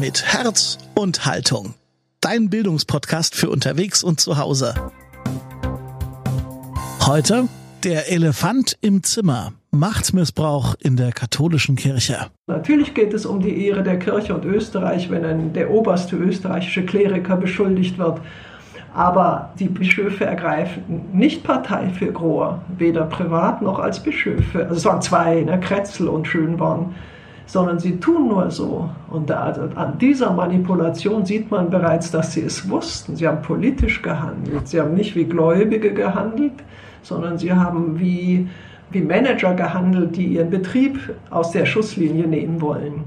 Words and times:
mit 0.00 0.24
Herz 0.32 0.78
und 0.94 1.26
Haltung. 1.26 1.74
Dein 2.22 2.48
Bildungspodcast 2.48 3.34
für 3.34 3.50
unterwegs 3.50 4.02
und 4.02 4.18
zu 4.18 4.38
Hause. 4.38 4.74
Heute 7.06 7.48
der 7.84 8.10
Elefant 8.10 8.78
im 8.80 9.02
Zimmer. 9.02 9.52
Machtmissbrauch 9.72 10.74
in 10.80 10.96
der 10.96 11.12
katholischen 11.12 11.76
Kirche. 11.76 12.28
Natürlich 12.46 12.94
geht 12.94 13.12
es 13.12 13.26
um 13.26 13.40
die 13.40 13.66
Ehre 13.66 13.82
der 13.82 13.98
Kirche 13.98 14.34
und 14.34 14.46
Österreich, 14.46 15.10
wenn 15.10 15.24
ein, 15.24 15.52
der 15.52 15.70
oberste 15.70 16.16
österreichische 16.16 16.84
Kleriker 16.86 17.36
beschuldigt 17.36 17.98
wird. 17.98 18.22
Aber 18.94 19.52
die 19.58 19.68
Bischöfe 19.68 20.24
ergreifen 20.24 21.10
nicht 21.12 21.44
Partei 21.44 21.90
für 21.90 22.10
Grohr, 22.10 22.62
weder 22.78 23.04
privat 23.04 23.60
noch 23.60 23.78
als 23.78 24.02
Bischöfe. 24.02 24.62
Also 24.62 24.76
es 24.76 24.84
waren 24.86 25.02
zwei, 25.02 25.42
ne, 25.42 25.60
Kretzel 25.60 26.08
und 26.08 26.26
Schönborn 26.26 26.94
sondern 27.50 27.80
sie 27.80 27.98
tun 27.98 28.28
nur 28.28 28.48
so. 28.52 28.88
Und 29.10 29.28
da, 29.28 29.52
an 29.74 29.98
dieser 29.98 30.32
Manipulation 30.32 31.26
sieht 31.26 31.50
man 31.50 31.68
bereits, 31.68 32.12
dass 32.12 32.32
sie 32.32 32.42
es 32.42 32.68
wussten. 32.70 33.16
Sie 33.16 33.26
haben 33.26 33.42
politisch 33.42 34.02
gehandelt. 34.02 34.68
Sie 34.68 34.80
haben 34.80 34.94
nicht 34.94 35.16
wie 35.16 35.24
Gläubige 35.24 35.92
gehandelt, 35.92 36.52
sondern 37.02 37.38
sie 37.38 37.52
haben 37.52 37.98
wie, 37.98 38.46
wie 38.92 39.00
Manager 39.00 39.54
gehandelt, 39.54 40.16
die 40.16 40.26
ihren 40.26 40.50
Betrieb 40.50 41.00
aus 41.30 41.50
der 41.50 41.66
Schusslinie 41.66 42.28
nehmen 42.28 42.60
wollen. 42.60 43.02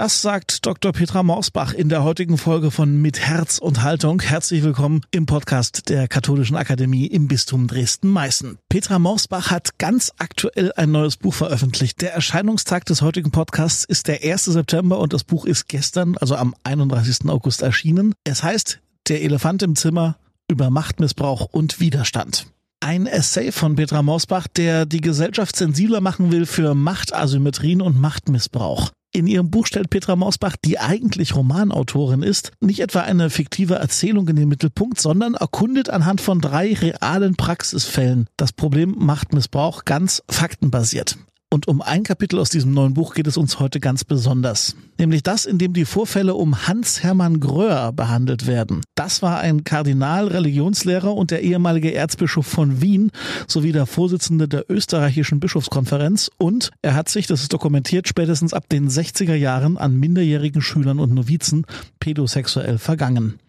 Das 0.00 0.22
sagt 0.22 0.64
Dr. 0.64 0.92
Petra 0.92 1.22
Morsbach 1.22 1.74
in 1.74 1.90
der 1.90 2.02
heutigen 2.02 2.38
Folge 2.38 2.70
von 2.70 3.02
Mit 3.02 3.20
Herz 3.20 3.58
und 3.58 3.82
Haltung. 3.82 4.22
Herzlich 4.22 4.62
willkommen 4.62 5.02
im 5.10 5.26
Podcast 5.26 5.90
der 5.90 6.08
Katholischen 6.08 6.56
Akademie 6.56 7.04
im 7.04 7.28
Bistum 7.28 7.66
Dresden-Meißen. 7.66 8.56
Petra 8.70 8.98
Morsbach 8.98 9.50
hat 9.50 9.76
ganz 9.76 10.10
aktuell 10.16 10.72
ein 10.72 10.90
neues 10.90 11.18
Buch 11.18 11.34
veröffentlicht. 11.34 12.00
Der 12.00 12.14
Erscheinungstag 12.14 12.86
des 12.86 13.02
heutigen 13.02 13.30
Podcasts 13.30 13.84
ist 13.84 14.08
der 14.08 14.24
1. 14.24 14.46
September 14.46 14.98
und 15.00 15.12
das 15.12 15.22
Buch 15.22 15.44
ist 15.44 15.68
gestern, 15.68 16.16
also 16.16 16.34
am 16.34 16.54
31. 16.64 17.28
August 17.28 17.60
erschienen. 17.60 18.14
Es 18.24 18.42
heißt 18.42 18.80
Der 19.08 19.20
Elefant 19.20 19.62
im 19.62 19.76
Zimmer 19.76 20.16
über 20.48 20.70
Machtmissbrauch 20.70 21.44
und 21.44 21.78
Widerstand. 21.78 22.46
Ein 22.82 23.06
Essay 23.06 23.52
von 23.52 23.76
Petra 23.76 24.02
Morsbach, 24.02 24.46
der 24.48 24.86
die 24.86 25.02
Gesellschaft 25.02 25.56
sensibler 25.56 26.00
machen 26.00 26.32
will 26.32 26.46
für 26.46 26.74
Machtasymmetrien 26.74 27.82
und 27.82 28.00
Machtmissbrauch. 28.00 28.92
In 29.12 29.26
ihrem 29.26 29.50
Buch 29.50 29.66
stellt 29.66 29.90
Petra 29.90 30.14
Mausbach, 30.14 30.54
die 30.64 30.78
eigentlich 30.78 31.34
Romanautorin 31.34 32.22
ist, 32.22 32.52
nicht 32.60 32.78
etwa 32.78 33.00
eine 33.00 33.28
fiktive 33.28 33.74
Erzählung 33.74 34.28
in 34.28 34.36
den 34.36 34.48
Mittelpunkt, 34.48 35.00
sondern 35.00 35.34
erkundet 35.34 35.90
anhand 35.90 36.20
von 36.20 36.40
drei 36.40 36.74
realen 36.74 37.34
Praxisfällen 37.34 38.28
das 38.36 38.52
Problem 38.52 38.94
Machtmissbrauch 38.98 39.84
ganz 39.84 40.22
faktenbasiert. 40.30 41.18
Und 41.52 41.66
um 41.66 41.82
ein 41.82 42.04
Kapitel 42.04 42.38
aus 42.38 42.48
diesem 42.48 42.72
neuen 42.72 42.94
Buch 42.94 43.12
geht 43.12 43.26
es 43.26 43.36
uns 43.36 43.58
heute 43.58 43.80
ganz 43.80 44.04
besonders. 44.04 44.76
Nämlich 44.98 45.24
das, 45.24 45.46
in 45.46 45.58
dem 45.58 45.72
die 45.72 45.84
Vorfälle 45.84 46.34
um 46.34 46.68
Hans-Hermann 46.68 47.40
Gröer 47.40 47.92
behandelt 47.92 48.46
werden. 48.46 48.82
Das 48.94 49.20
war 49.20 49.40
ein 49.40 49.64
Kardinal, 49.64 50.28
Religionslehrer 50.28 51.12
und 51.12 51.32
der 51.32 51.42
ehemalige 51.42 51.92
Erzbischof 51.92 52.46
von 52.46 52.80
Wien 52.80 53.10
sowie 53.48 53.72
der 53.72 53.86
Vorsitzende 53.86 54.46
der 54.46 54.70
österreichischen 54.70 55.40
Bischofskonferenz 55.40 56.30
und 56.38 56.70
er 56.82 56.94
hat 56.94 57.08
sich, 57.08 57.26
das 57.26 57.42
ist 57.42 57.52
dokumentiert, 57.52 58.06
spätestens 58.06 58.54
ab 58.54 58.68
den 58.68 58.88
60er 58.88 59.34
Jahren 59.34 59.76
an 59.76 59.98
minderjährigen 59.98 60.62
Schülern 60.62 61.00
und 61.00 61.12
Novizen 61.12 61.66
pädosexuell 61.98 62.78
vergangen 62.78 63.40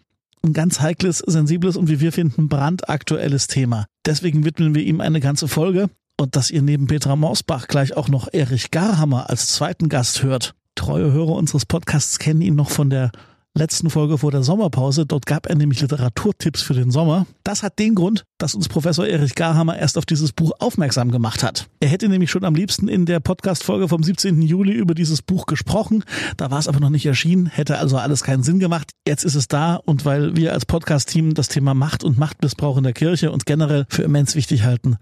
ein 0.44 0.52
ganz 0.52 0.80
heikles, 0.80 1.18
sensibles 1.18 1.76
und 1.76 1.88
wie 1.88 2.00
wir 2.00 2.10
finden 2.10 2.48
brandaktuelles 2.48 3.46
Thema. 3.46 3.86
Deswegen 4.04 4.44
widmen 4.44 4.74
wir 4.74 4.82
ihm 4.82 5.00
eine 5.00 5.20
ganze 5.20 5.46
Folge 5.46 5.88
und 6.22 6.36
dass 6.36 6.52
ihr 6.52 6.62
neben 6.62 6.86
Petra 6.86 7.16
Mausbach 7.16 7.66
gleich 7.66 7.96
auch 7.96 8.08
noch 8.08 8.28
Erich 8.32 8.70
Garhammer 8.70 9.28
als 9.28 9.48
zweiten 9.48 9.88
Gast 9.88 10.22
hört. 10.22 10.54
Treue 10.76 11.12
Hörer 11.12 11.32
unseres 11.32 11.66
Podcasts 11.66 12.20
kennen 12.20 12.40
ihn 12.42 12.54
noch 12.54 12.70
von 12.70 12.90
der 12.90 13.10
letzten 13.54 13.90
Folge 13.90 14.18
vor 14.18 14.30
der 14.30 14.44
Sommerpause. 14.44 15.04
Dort 15.04 15.26
gab 15.26 15.46
er 15.46 15.56
nämlich 15.56 15.80
Literaturtipps 15.80 16.62
für 16.62 16.74
den 16.74 16.92
Sommer. 16.92 17.26
Das 17.42 17.64
hat 17.64 17.80
den 17.80 17.96
Grund, 17.96 18.22
dass 18.38 18.54
uns 18.54 18.68
Professor 18.68 19.04
Erich 19.04 19.34
Garhammer 19.34 19.76
erst 19.76 19.98
auf 19.98 20.06
dieses 20.06 20.32
Buch 20.32 20.52
aufmerksam 20.60 21.10
gemacht 21.10 21.42
hat. 21.42 21.66
Er 21.80 21.88
hätte 21.88 22.08
nämlich 22.08 22.30
schon 22.30 22.44
am 22.44 22.54
liebsten 22.54 22.86
in 22.86 23.04
der 23.04 23.18
Podcast-Folge 23.18 23.88
vom 23.88 24.04
17. 24.04 24.40
Juli 24.42 24.74
über 24.74 24.94
dieses 24.94 25.22
Buch 25.22 25.46
gesprochen. 25.46 26.04
Da 26.36 26.52
war 26.52 26.60
es 26.60 26.68
aber 26.68 26.78
noch 26.78 26.90
nicht 26.90 27.04
erschienen, 27.04 27.46
hätte 27.46 27.78
also 27.78 27.98
alles 27.98 28.22
keinen 28.22 28.44
Sinn 28.44 28.60
gemacht. 28.60 28.92
Jetzt 29.08 29.24
ist 29.24 29.34
es 29.34 29.48
da 29.48 29.74
und 29.74 30.04
weil 30.04 30.36
wir 30.36 30.52
als 30.52 30.66
Podcast-Team 30.66 31.34
das 31.34 31.48
Thema 31.48 31.74
Macht 31.74 32.04
und 32.04 32.16
Machtmissbrauch 32.16 32.76
in 32.76 32.84
der 32.84 32.92
Kirche 32.92 33.32
und 33.32 33.44
generell 33.44 33.86
für 33.88 34.04
immens 34.04 34.36
wichtig 34.36 34.62
halten, 34.62 34.98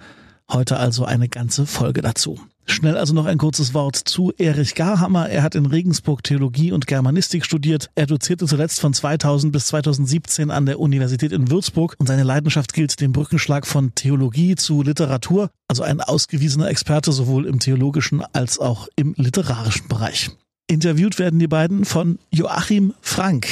Heute 0.53 0.79
also 0.79 1.05
eine 1.05 1.29
ganze 1.29 1.65
Folge 1.65 2.03
dazu. 2.03 2.41
Schnell 2.67 2.97
also 2.97 3.15
noch 3.15 3.27
ein 3.27 3.39
kurzes 3.39 3.73
Wort 3.73 3.97
zu 3.97 4.33
Erich 4.37 4.75
Garhammer. 4.75 5.29
Er 5.29 5.43
hat 5.43 5.55
in 5.55 5.67
Regensburg 5.67 6.25
Theologie 6.25 6.73
und 6.73 6.89
Germanistik 6.89 7.45
studiert. 7.45 7.91
Er 7.95 8.07
dozierte 8.07 8.47
zuletzt 8.47 8.81
von 8.81 8.93
2000 8.93 9.53
bis 9.53 9.67
2017 9.69 10.51
an 10.51 10.67
der 10.67 10.81
Universität 10.81 11.33
in 11.33 11.51
Würzburg 11.51 11.95
und 11.99 12.07
seine 12.07 12.25
Leidenschaft 12.25 12.73
gilt 12.73 13.01
dem 13.01 13.13
Brückenschlag 13.13 13.67
von 13.67 13.95
Theologie 13.95 14.57
zu 14.57 14.83
Literatur, 14.83 15.51
also 15.69 15.85
ein 15.85 16.01
ausgewiesener 16.01 16.69
Experte 16.69 17.13
sowohl 17.13 17.47
im 17.47 17.61
theologischen 17.61 18.23
als 18.33 18.59
auch 18.59 18.89
im 18.97 19.15
literarischen 19.17 19.87
Bereich. 19.89 20.31
Interviewt 20.69 21.19
werden 21.19 21.39
die 21.39 21.49
beiden 21.49 21.85
von 21.85 22.19
Joachim 22.33 22.95
Frank. 23.01 23.49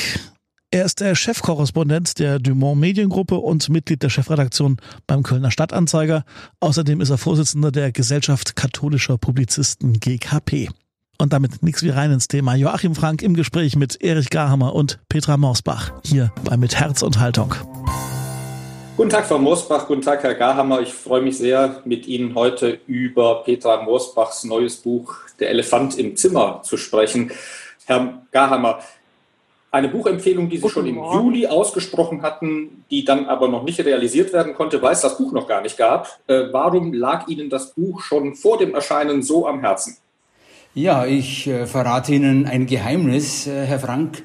Er 0.70 0.84
ist 0.84 1.00
der 1.00 1.14
Chefkorrespondent 1.14 2.18
der 2.18 2.38
Dumont 2.38 2.78
Mediengruppe 2.78 3.36
und 3.36 3.70
Mitglied 3.70 4.02
der 4.02 4.10
Chefredaktion 4.10 4.76
beim 5.06 5.22
Kölner 5.22 5.50
Stadtanzeiger. 5.50 6.24
Außerdem 6.60 7.00
ist 7.00 7.08
er 7.08 7.16
Vorsitzender 7.16 7.72
der 7.72 7.90
Gesellschaft 7.90 8.54
katholischer 8.54 9.16
Publizisten 9.16 9.94
GKP. 9.94 10.68
Und 11.16 11.32
damit 11.32 11.62
nichts 11.62 11.82
wie 11.82 11.88
rein 11.88 12.12
ins 12.12 12.28
Thema. 12.28 12.54
Joachim 12.54 12.94
Frank 12.94 13.22
im 13.22 13.32
Gespräch 13.32 13.76
mit 13.76 14.02
Erich 14.04 14.28
Garhammer 14.28 14.74
und 14.74 14.98
Petra 15.08 15.38
Morsbach 15.38 15.90
hier 16.04 16.34
bei 16.44 16.58
Mit 16.58 16.78
Herz 16.78 17.00
und 17.00 17.18
Haltung. 17.18 17.54
Guten 18.98 19.08
Tag, 19.08 19.24
Frau 19.24 19.38
Morsbach. 19.38 19.86
Guten 19.86 20.02
Tag, 20.02 20.22
Herr 20.22 20.34
Garhammer. 20.34 20.82
Ich 20.82 20.92
freue 20.92 21.22
mich 21.22 21.38
sehr, 21.38 21.80
mit 21.86 22.06
Ihnen 22.06 22.34
heute 22.34 22.78
über 22.86 23.42
Petra 23.42 23.82
Morsbachs 23.84 24.44
neues 24.44 24.76
Buch 24.76 25.16
Der 25.40 25.48
Elefant 25.48 25.96
im 25.96 26.14
Zimmer 26.14 26.60
zu 26.62 26.76
sprechen. 26.76 27.30
Herr 27.86 28.20
Garhammer, 28.32 28.80
eine 29.70 29.88
Buchempfehlung, 29.88 30.48
die 30.48 30.56
Sie 30.56 30.62
Guten 30.62 30.74
schon 30.74 30.86
im 30.86 30.94
Morgen. 30.96 31.18
Juli 31.18 31.46
ausgesprochen 31.46 32.22
hatten, 32.22 32.84
die 32.90 33.04
dann 33.04 33.26
aber 33.26 33.48
noch 33.48 33.64
nicht 33.64 33.78
realisiert 33.80 34.32
werden 34.32 34.54
konnte, 34.54 34.80
weil 34.80 34.92
es 34.92 35.02
das 35.02 35.18
Buch 35.18 35.32
noch 35.32 35.46
gar 35.46 35.60
nicht 35.60 35.76
gab. 35.76 36.18
Äh, 36.26 36.44
warum 36.52 36.92
lag 36.92 37.28
Ihnen 37.28 37.50
das 37.50 37.74
Buch 37.74 38.00
schon 38.00 38.34
vor 38.34 38.58
dem 38.58 38.74
Erscheinen 38.74 39.22
so 39.22 39.46
am 39.46 39.60
Herzen? 39.60 39.98
Ja, 40.74 41.06
ich 41.06 41.46
äh, 41.46 41.66
verrate 41.66 42.14
Ihnen 42.14 42.46
ein 42.46 42.66
Geheimnis, 42.66 43.46
äh, 43.46 43.66
Herr 43.66 43.80
Frank. 43.80 44.22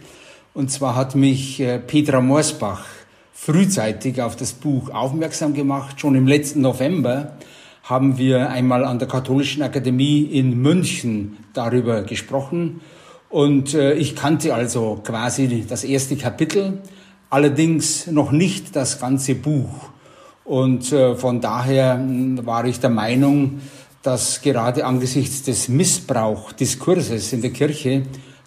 Und 0.54 0.72
zwar 0.72 0.96
hat 0.96 1.16
mich 1.16 1.60
äh, 1.60 1.80
Petra 1.80 2.22
Morsbach 2.22 2.86
frühzeitig 3.34 4.22
auf 4.22 4.36
das 4.36 4.54
Buch 4.54 4.90
aufmerksam 4.92 5.54
gemacht. 5.54 6.00
Schon 6.00 6.16
im 6.16 6.28
letzten 6.28 6.62
November 6.62 7.34
haben 7.84 8.18
wir 8.18 8.50
einmal 8.50 8.86
an 8.86 9.00
der 9.00 9.08
Katholischen 9.08 9.64
Akademie 9.64 10.22
in 10.22 10.62
München 10.62 11.38
darüber 11.54 12.04
gesprochen. 12.04 12.80
Und 13.34 13.74
äh, 13.74 13.96
ich 13.96 14.16
kannte 14.16 14.54
also 14.54 15.02
quasi 15.04 15.66
das 15.68 15.84
erste 15.84 16.16
Kapitel, 16.16 16.84
allerdings 17.32 18.06
noch 18.06 18.32
nicht 18.32 18.76
das 18.76 19.00
ganze 19.00 19.34
Buch. 19.34 19.90
Und 20.46 20.92
äh, 20.92 21.16
von 21.16 21.42
daher 21.42 21.96
hm, 21.96 22.46
war 22.46 22.64
ich 22.66 22.80
der 22.80 22.92
Meinung, 22.92 23.60
dass 24.04 24.44
gerade 24.44 24.86
angesichts 24.86 25.42
des 25.42 25.68
Missbrauchdiskurses 25.68 27.34
in 27.34 27.42
der 27.42 27.50
Kirche 27.50 28.04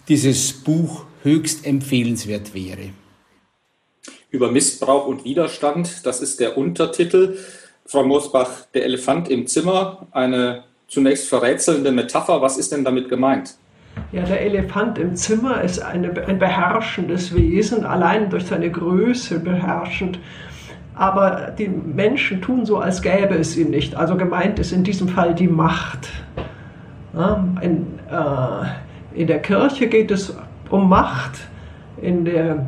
dieses 0.07 0.53
Buch 0.53 1.03
höchst 1.21 1.65
empfehlenswert 1.65 2.53
wäre. 2.53 2.91
Über 4.29 4.49
Missbrauch 4.49 5.05
und 5.05 5.25
Widerstand, 5.25 6.05
das 6.05 6.21
ist 6.21 6.39
der 6.39 6.57
Untertitel. 6.57 7.37
Frau 7.85 8.05
Mosbach, 8.05 8.67
der 8.73 8.85
Elefant 8.85 9.27
im 9.27 9.47
Zimmer, 9.47 10.07
eine 10.11 10.63
zunächst 10.87 11.27
verrätselnde 11.27 11.91
Metapher. 11.91 12.41
Was 12.41 12.57
ist 12.57 12.71
denn 12.71 12.85
damit 12.85 13.09
gemeint? 13.09 13.57
Ja, 14.11 14.23
der 14.23 14.41
Elefant 14.41 14.97
im 14.97 15.15
Zimmer 15.15 15.61
ist 15.61 15.79
eine, 15.79 16.11
ein 16.27 16.39
beherrschendes 16.39 17.35
Wesen, 17.35 17.85
allein 17.85 18.29
durch 18.29 18.45
seine 18.45 18.69
Größe 18.71 19.39
beherrschend. 19.39 20.19
Aber 20.95 21.53
die 21.57 21.67
Menschen 21.67 22.41
tun 22.41 22.65
so, 22.65 22.77
als 22.77 23.01
gäbe 23.01 23.35
es 23.35 23.55
ihn 23.57 23.69
nicht. 23.69 23.95
Also 23.95 24.15
gemeint 24.15 24.59
ist 24.59 24.71
in 24.71 24.83
diesem 24.83 25.07
Fall 25.07 25.35
die 25.35 25.47
Macht. 25.47 26.09
In, 27.61 27.87
äh, 28.11 29.19
in 29.19 29.27
der 29.27 29.39
Kirche 29.39 29.87
geht 29.87 30.11
es 30.11 30.35
um 30.69 30.89
Macht, 30.89 31.47
in 32.01 32.25
der 32.25 32.65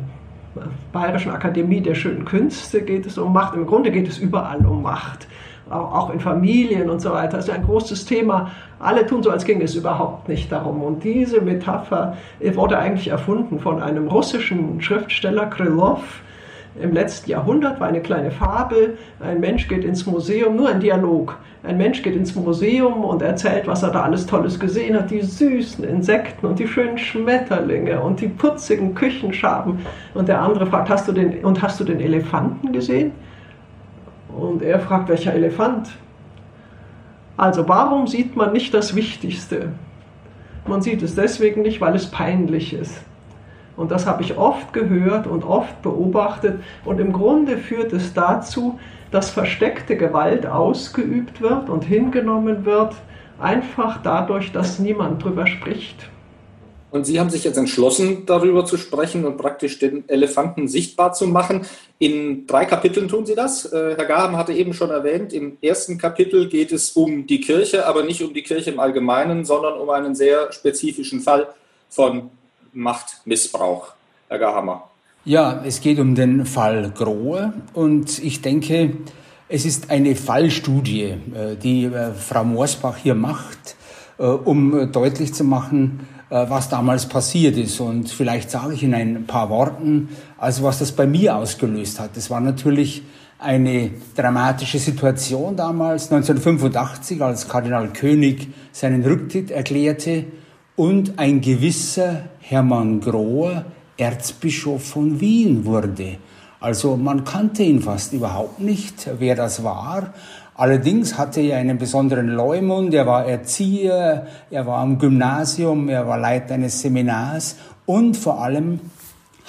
Bayerischen 0.92 1.30
Akademie 1.30 1.80
der 1.80 1.94
Schönen 1.94 2.24
Künste 2.24 2.82
geht 2.82 3.06
es 3.06 3.18
um 3.18 3.32
Macht. 3.32 3.54
Im 3.54 3.66
Grunde 3.66 3.90
geht 3.90 4.08
es 4.08 4.18
überall 4.18 4.64
um 4.66 4.82
Macht 4.82 5.28
auch 5.70 6.10
in 6.10 6.20
Familien 6.20 6.90
und 6.90 7.00
so 7.00 7.12
weiter. 7.12 7.36
Das 7.36 7.48
ist 7.48 7.54
ein 7.54 7.64
großes 7.64 8.04
Thema. 8.04 8.50
Alle 8.78 9.06
tun 9.06 9.22
so, 9.22 9.30
als 9.30 9.44
ginge 9.44 9.64
es 9.64 9.74
überhaupt 9.74 10.28
nicht 10.28 10.50
darum. 10.50 10.82
Und 10.82 11.04
diese 11.04 11.40
Metapher 11.40 12.16
wurde 12.54 12.78
eigentlich 12.78 13.08
erfunden 13.08 13.60
von 13.60 13.82
einem 13.82 14.08
russischen 14.08 14.80
Schriftsteller, 14.82 15.46
Krylov, 15.46 16.22
im 16.80 16.92
letzten 16.92 17.30
Jahrhundert 17.30 17.80
war 17.80 17.88
eine 17.88 18.00
kleine 18.00 18.30
Fabel. 18.30 18.96
Ein 19.18 19.40
Mensch 19.40 19.66
geht 19.66 19.84
ins 19.84 20.06
Museum, 20.06 20.54
nur 20.54 20.68
ein 20.68 20.80
Dialog. 20.80 21.36
Ein 21.64 21.76
Mensch 21.78 22.02
geht 22.02 22.14
ins 22.14 22.34
Museum 22.34 23.04
und 23.04 23.22
erzählt, 23.22 23.66
was 23.66 23.82
er 23.82 23.90
da 23.90 24.02
alles 24.02 24.24
Tolles 24.26 24.58
gesehen 24.58 24.96
hat. 24.96 25.10
Die 25.10 25.20
süßen 25.20 25.84
Insekten 25.84 26.46
und 26.46 26.58
die 26.58 26.68
schönen 26.68 26.96
Schmetterlinge 26.96 28.00
und 28.00 28.20
die 28.20 28.28
putzigen 28.28 28.94
Küchenschaben. 28.94 29.80
Und 30.14 30.28
der 30.28 30.40
andere 30.40 30.66
fragt, 30.66 30.88
hast 30.88 31.08
du 31.08 31.12
den, 31.12 31.44
und 31.44 31.60
hast 31.60 31.80
du 31.80 31.84
den 31.84 32.00
Elefanten 32.00 32.72
gesehen? 32.72 33.12
Und 34.36 34.62
er 34.62 34.80
fragt, 34.80 35.08
welcher 35.08 35.34
Elefant? 35.34 35.90
Also 37.36 37.68
warum 37.68 38.06
sieht 38.06 38.36
man 38.36 38.52
nicht 38.52 38.74
das 38.74 38.94
Wichtigste? 38.94 39.72
Man 40.66 40.82
sieht 40.82 41.02
es 41.02 41.14
deswegen 41.14 41.62
nicht, 41.62 41.80
weil 41.80 41.94
es 41.94 42.10
peinlich 42.10 42.74
ist. 42.74 43.02
Und 43.76 43.90
das 43.90 44.06
habe 44.06 44.22
ich 44.22 44.36
oft 44.36 44.72
gehört 44.72 45.26
und 45.26 45.42
oft 45.44 45.80
beobachtet. 45.80 46.62
Und 46.84 47.00
im 47.00 47.12
Grunde 47.12 47.56
führt 47.56 47.92
es 47.94 48.12
dazu, 48.12 48.78
dass 49.10 49.30
versteckte 49.30 49.96
Gewalt 49.96 50.46
ausgeübt 50.46 51.40
wird 51.40 51.70
und 51.70 51.84
hingenommen 51.84 52.64
wird, 52.64 52.94
einfach 53.38 54.02
dadurch, 54.02 54.52
dass 54.52 54.78
niemand 54.78 55.24
drüber 55.24 55.46
spricht. 55.46 56.10
Und 56.90 57.04
Sie 57.04 57.20
haben 57.20 57.30
sich 57.30 57.44
jetzt 57.44 57.56
entschlossen, 57.56 58.26
darüber 58.26 58.64
zu 58.64 58.76
sprechen 58.76 59.24
und 59.24 59.36
praktisch 59.36 59.78
den 59.78 60.08
Elefanten 60.08 60.66
sichtbar 60.66 61.12
zu 61.12 61.26
machen. 61.28 61.66
In 61.98 62.46
drei 62.46 62.64
Kapiteln 62.64 63.08
tun 63.08 63.26
Sie 63.26 63.34
das. 63.34 63.64
Äh, 63.72 63.94
Herr 63.96 64.06
Gaham 64.06 64.36
hatte 64.36 64.52
eben 64.52 64.74
schon 64.74 64.90
erwähnt, 64.90 65.32
im 65.32 65.56
ersten 65.62 65.98
Kapitel 65.98 66.48
geht 66.48 66.72
es 66.72 66.90
um 66.90 67.26
die 67.26 67.40
Kirche, 67.40 67.86
aber 67.86 68.02
nicht 68.02 68.22
um 68.22 68.34
die 68.34 68.42
Kirche 68.42 68.70
im 68.70 68.80
Allgemeinen, 68.80 69.44
sondern 69.44 69.78
um 69.78 69.88
einen 69.90 70.14
sehr 70.14 70.50
spezifischen 70.52 71.20
Fall 71.20 71.48
von 71.88 72.30
Machtmissbrauch. 72.72 73.92
Herr 74.28 74.38
Gahammer. 74.38 74.90
Ja, 75.24 75.62
es 75.64 75.80
geht 75.80 75.98
um 75.98 76.14
den 76.14 76.46
Fall 76.46 76.92
Grohe 76.96 77.52
und 77.72 78.18
ich 78.18 78.40
denke, 78.40 78.92
es 79.48 79.64
ist 79.64 79.90
eine 79.90 80.16
Fallstudie, 80.16 81.02
äh, 81.34 81.56
die 81.62 81.84
äh, 81.84 82.12
Frau 82.14 82.44
Morsbach 82.44 82.96
hier 82.96 83.14
macht, 83.14 83.76
um 84.44 84.92
deutlich 84.92 85.32
zu 85.32 85.44
machen, 85.44 86.06
was 86.30 86.68
damals 86.68 87.06
passiert 87.06 87.56
ist. 87.56 87.80
Und 87.80 88.08
vielleicht 88.08 88.50
sage 88.50 88.74
ich 88.74 88.82
in 88.82 88.94
ein 88.94 89.26
paar 89.26 89.50
Worten, 89.50 90.08
also 90.38 90.62
was 90.62 90.78
das 90.78 90.92
bei 90.92 91.06
mir 91.06 91.36
ausgelöst 91.36 92.00
hat. 92.00 92.16
Das 92.16 92.30
war 92.30 92.40
natürlich 92.40 93.02
eine 93.38 93.90
dramatische 94.14 94.78
Situation 94.78 95.56
damals, 95.56 96.12
1985, 96.12 97.22
als 97.22 97.48
Kardinal 97.48 97.92
König 97.92 98.48
seinen 98.70 99.02
Rücktritt 99.02 99.50
erklärte 99.50 100.24
und 100.76 101.18
ein 101.18 101.40
gewisser 101.40 102.24
Hermann 102.38 103.00
Grohe 103.00 103.64
Erzbischof 103.96 104.82
von 104.82 105.20
Wien 105.20 105.64
wurde. 105.64 106.18
Also 106.60 106.96
man 106.96 107.24
kannte 107.24 107.62
ihn 107.62 107.80
fast 107.80 108.12
überhaupt 108.12 108.60
nicht, 108.60 109.08
wer 109.18 109.34
das 109.34 109.64
war. 109.64 110.12
Allerdings 110.60 111.16
hatte 111.16 111.40
er 111.40 111.56
einen 111.56 111.78
besonderen 111.78 112.28
Leumund, 112.28 112.92
er 112.92 113.06
war 113.06 113.24
Erzieher, 113.24 114.26
er 114.50 114.66
war 114.66 114.80
am 114.80 114.98
Gymnasium, 114.98 115.88
er 115.88 116.06
war 116.06 116.18
Leiter 116.18 116.52
eines 116.52 116.82
Seminars 116.82 117.56
und 117.86 118.14
vor 118.14 118.42
allem 118.42 118.78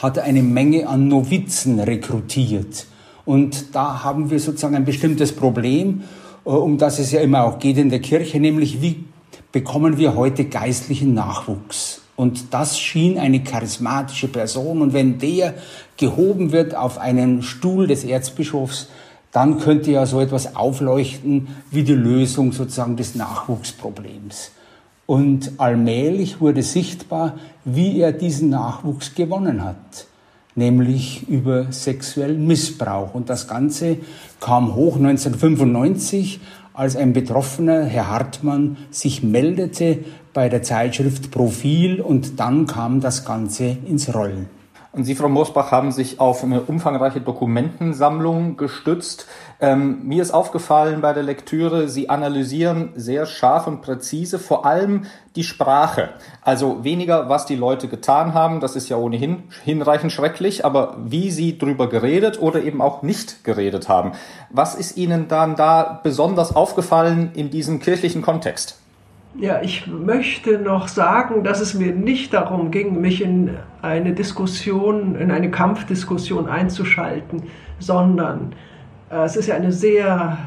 hat 0.01 0.15
er 0.15 0.23
eine 0.23 0.41
Menge 0.41 0.87
an 0.87 1.09
Novizen 1.09 1.81
rekrutiert. 1.81 2.85
Und 3.25 3.75
da 3.75 4.05
haben 4.05 4.29
wir 4.29 4.39
sozusagen 4.39 4.73
ein 4.73 4.85
bestimmtes 4.85 5.35
Problem, 5.35 6.03
äh, 6.45 6.49
um 6.49 6.77
das 6.77 6.97
es 6.97 7.11
ja 7.11 7.19
immer 7.19 7.43
auch 7.43 7.59
geht 7.59 7.77
in 7.77 7.89
der 7.89 7.99
Kirche, 7.99 8.39
nämlich 8.39 8.81
wie 8.81 9.03
bekommen 9.51 9.97
wir 9.97 10.15
heute 10.15 10.45
geistlichen 10.45 11.13
Nachwuchs? 11.13 12.03
Und 12.15 12.53
das 12.53 12.79
schien 12.79 13.19
eine 13.19 13.43
charismatische 13.43 14.29
Person. 14.29 14.81
Und 14.81 14.93
wenn 14.93 15.19
der 15.19 15.55
gehoben 15.97 16.53
wird 16.53 16.73
auf 16.73 16.99
einen 16.99 17.41
Stuhl 17.41 17.87
des 17.87 18.05
Erzbischofs, 18.05 18.87
dann 19.31 19.59
könnte 19.59 19.91
ja 19.91 20.05
so 20.05 20.19
etwas 20.19 20.55
aufleuchten 20.55 21.47
wie 21.71 21.83
die 21.83 21.93
Lösung 21.93 22.51
sozusagen 22.51 22.97
des 22.97 23.15
Nachwuchsproblems. 23.15 24.51
Und 25.05 25.53
allmählich 25.57 26.39
wurde 26.39 26.63
sichtbar, 26.63 27.37
wie 27.65 27.99
er 27.99 28.11
diesen 28.11 28.49
Nachwuchs 28.49 29.15
gewonnen 29.15 29.63
hat, 29.63 30.05
nämlich 30.55 31.27
über 31.27 31.71
sexuellen 31.71 32.45
Missbrauch. 32.47 33.13
Und 33.13 33.29
das 33.29 33.47
Ganze 33.47 33.97
kam 34.39 34.75
hoch 34.75 34.95
1995, 34.95 36.39
als 36.73 36.95
ein 36.95 37.11
Betroffener, 37.11 37.83
Herr 37.83 38.07
Hartmann, 38.07 38.77
sich 38.89 39.23
meldete 39.23 39.99
bei 40.33 40.47
der 40.47 40.63
Zeitschrift 40.63 41.31
Profil 41.31 41.99
und 41.99 42.39
dann 42.39 42.65
kam 42.65 43.01
das 43.01 43.25
Ganze 43.25 43.77
ins 43.85 44.13
Rollen. 44.13 44.60
Und 44.93 45.05
Sie, 45.05 45.15
Frau 45.15 45.29
Moosbach, 45.29 45.71
haben 45.71 45.93
sich 45.93 46.19
auf 46.19 46.43
eine 46.43 46.59
umfangreiche 46.61 47.21
Dokumentensammlung 47.21 48.57
gestützt. 48.57 49.25
Ähm, 49.61 50.05
mir 50.05 50.21
ist 50.21 50.31
aufgefallen 50.31 50.99
bei 50.99 51.13
der 51.13 51.23
Lektüre, 51.23 51.87
Sie 51.87 52.09
analysieren 52.09 52.91
sehr 52.95 53.25
scharf 53.25 53.67
und 53.67 53.81
präzise 53.81 54.37
vor 54.37 54.65
allem 54.65 55.05
die 55.37 55.45
Sprache. 55.45 56.09
Also 56.41 56.83
weniger, 56.83 57.29
was 57.29 57.45
die 57.45 57.55
Leute 57.55 57.87
getan 57.87 58.33
haben, 58.33 58.59
das 58.59 58.75
ist 58.75 58.89
ja 58.89 58.97
ohnehin 58.97 59.43
hinreichend 59.63 60.11
schrecklich, 60.11 60.65
aber 60.65 60.97
wie 60.97 61.31
sie 61.31 61.57
drüber 61.57 61.87
geredet 61.87 62.41
oder 62.41 62.61
eben 62.61 62.81
auch 62.81 63.01
nicht 63.01 63.45
geredet 63.45 63.87
haben. 63.87 64.11
Was 64.49 64.75
ist 64.75 64.97
Ihnen 64.97 65.29
dann 65.29 65.55
da 65.55 66.01
besonders 66.03 66.53
aufgefallen 66.53 67.31
in 67.33 67.49
diesem 67.49 67.79
kirchlichen 67.79 68.21
Kontext? 68.21 68.80
Ja, 69.39 69.61
ich 69.61 69.87
möchte 69.87 70.59
noch 70.59 70.89
sagen, 70.89 71.43
dass 71.43 71.61
es 71.61 71.73
mir 71.73 71.93
nicht 71.93 72.33
darum 72.33 72.69
ging, 72.69 72.99
mich 72.99 73.21
in 73.21 73.51
eine 73.81 74.11
Diskussion, 74.11 75.15
in 75.15 75.31
eine 75.31 75.49
Kampfdiskussion 75.49 76.49
einzuschalten, 76.49 77.43
sondern 77.79 78.53
äh, 79.09 79.23
es 79.23 79.37
ist 79.37 79.47
ja 79.47 79.55
eine 79.55 79.71
sehr 79.71 80.37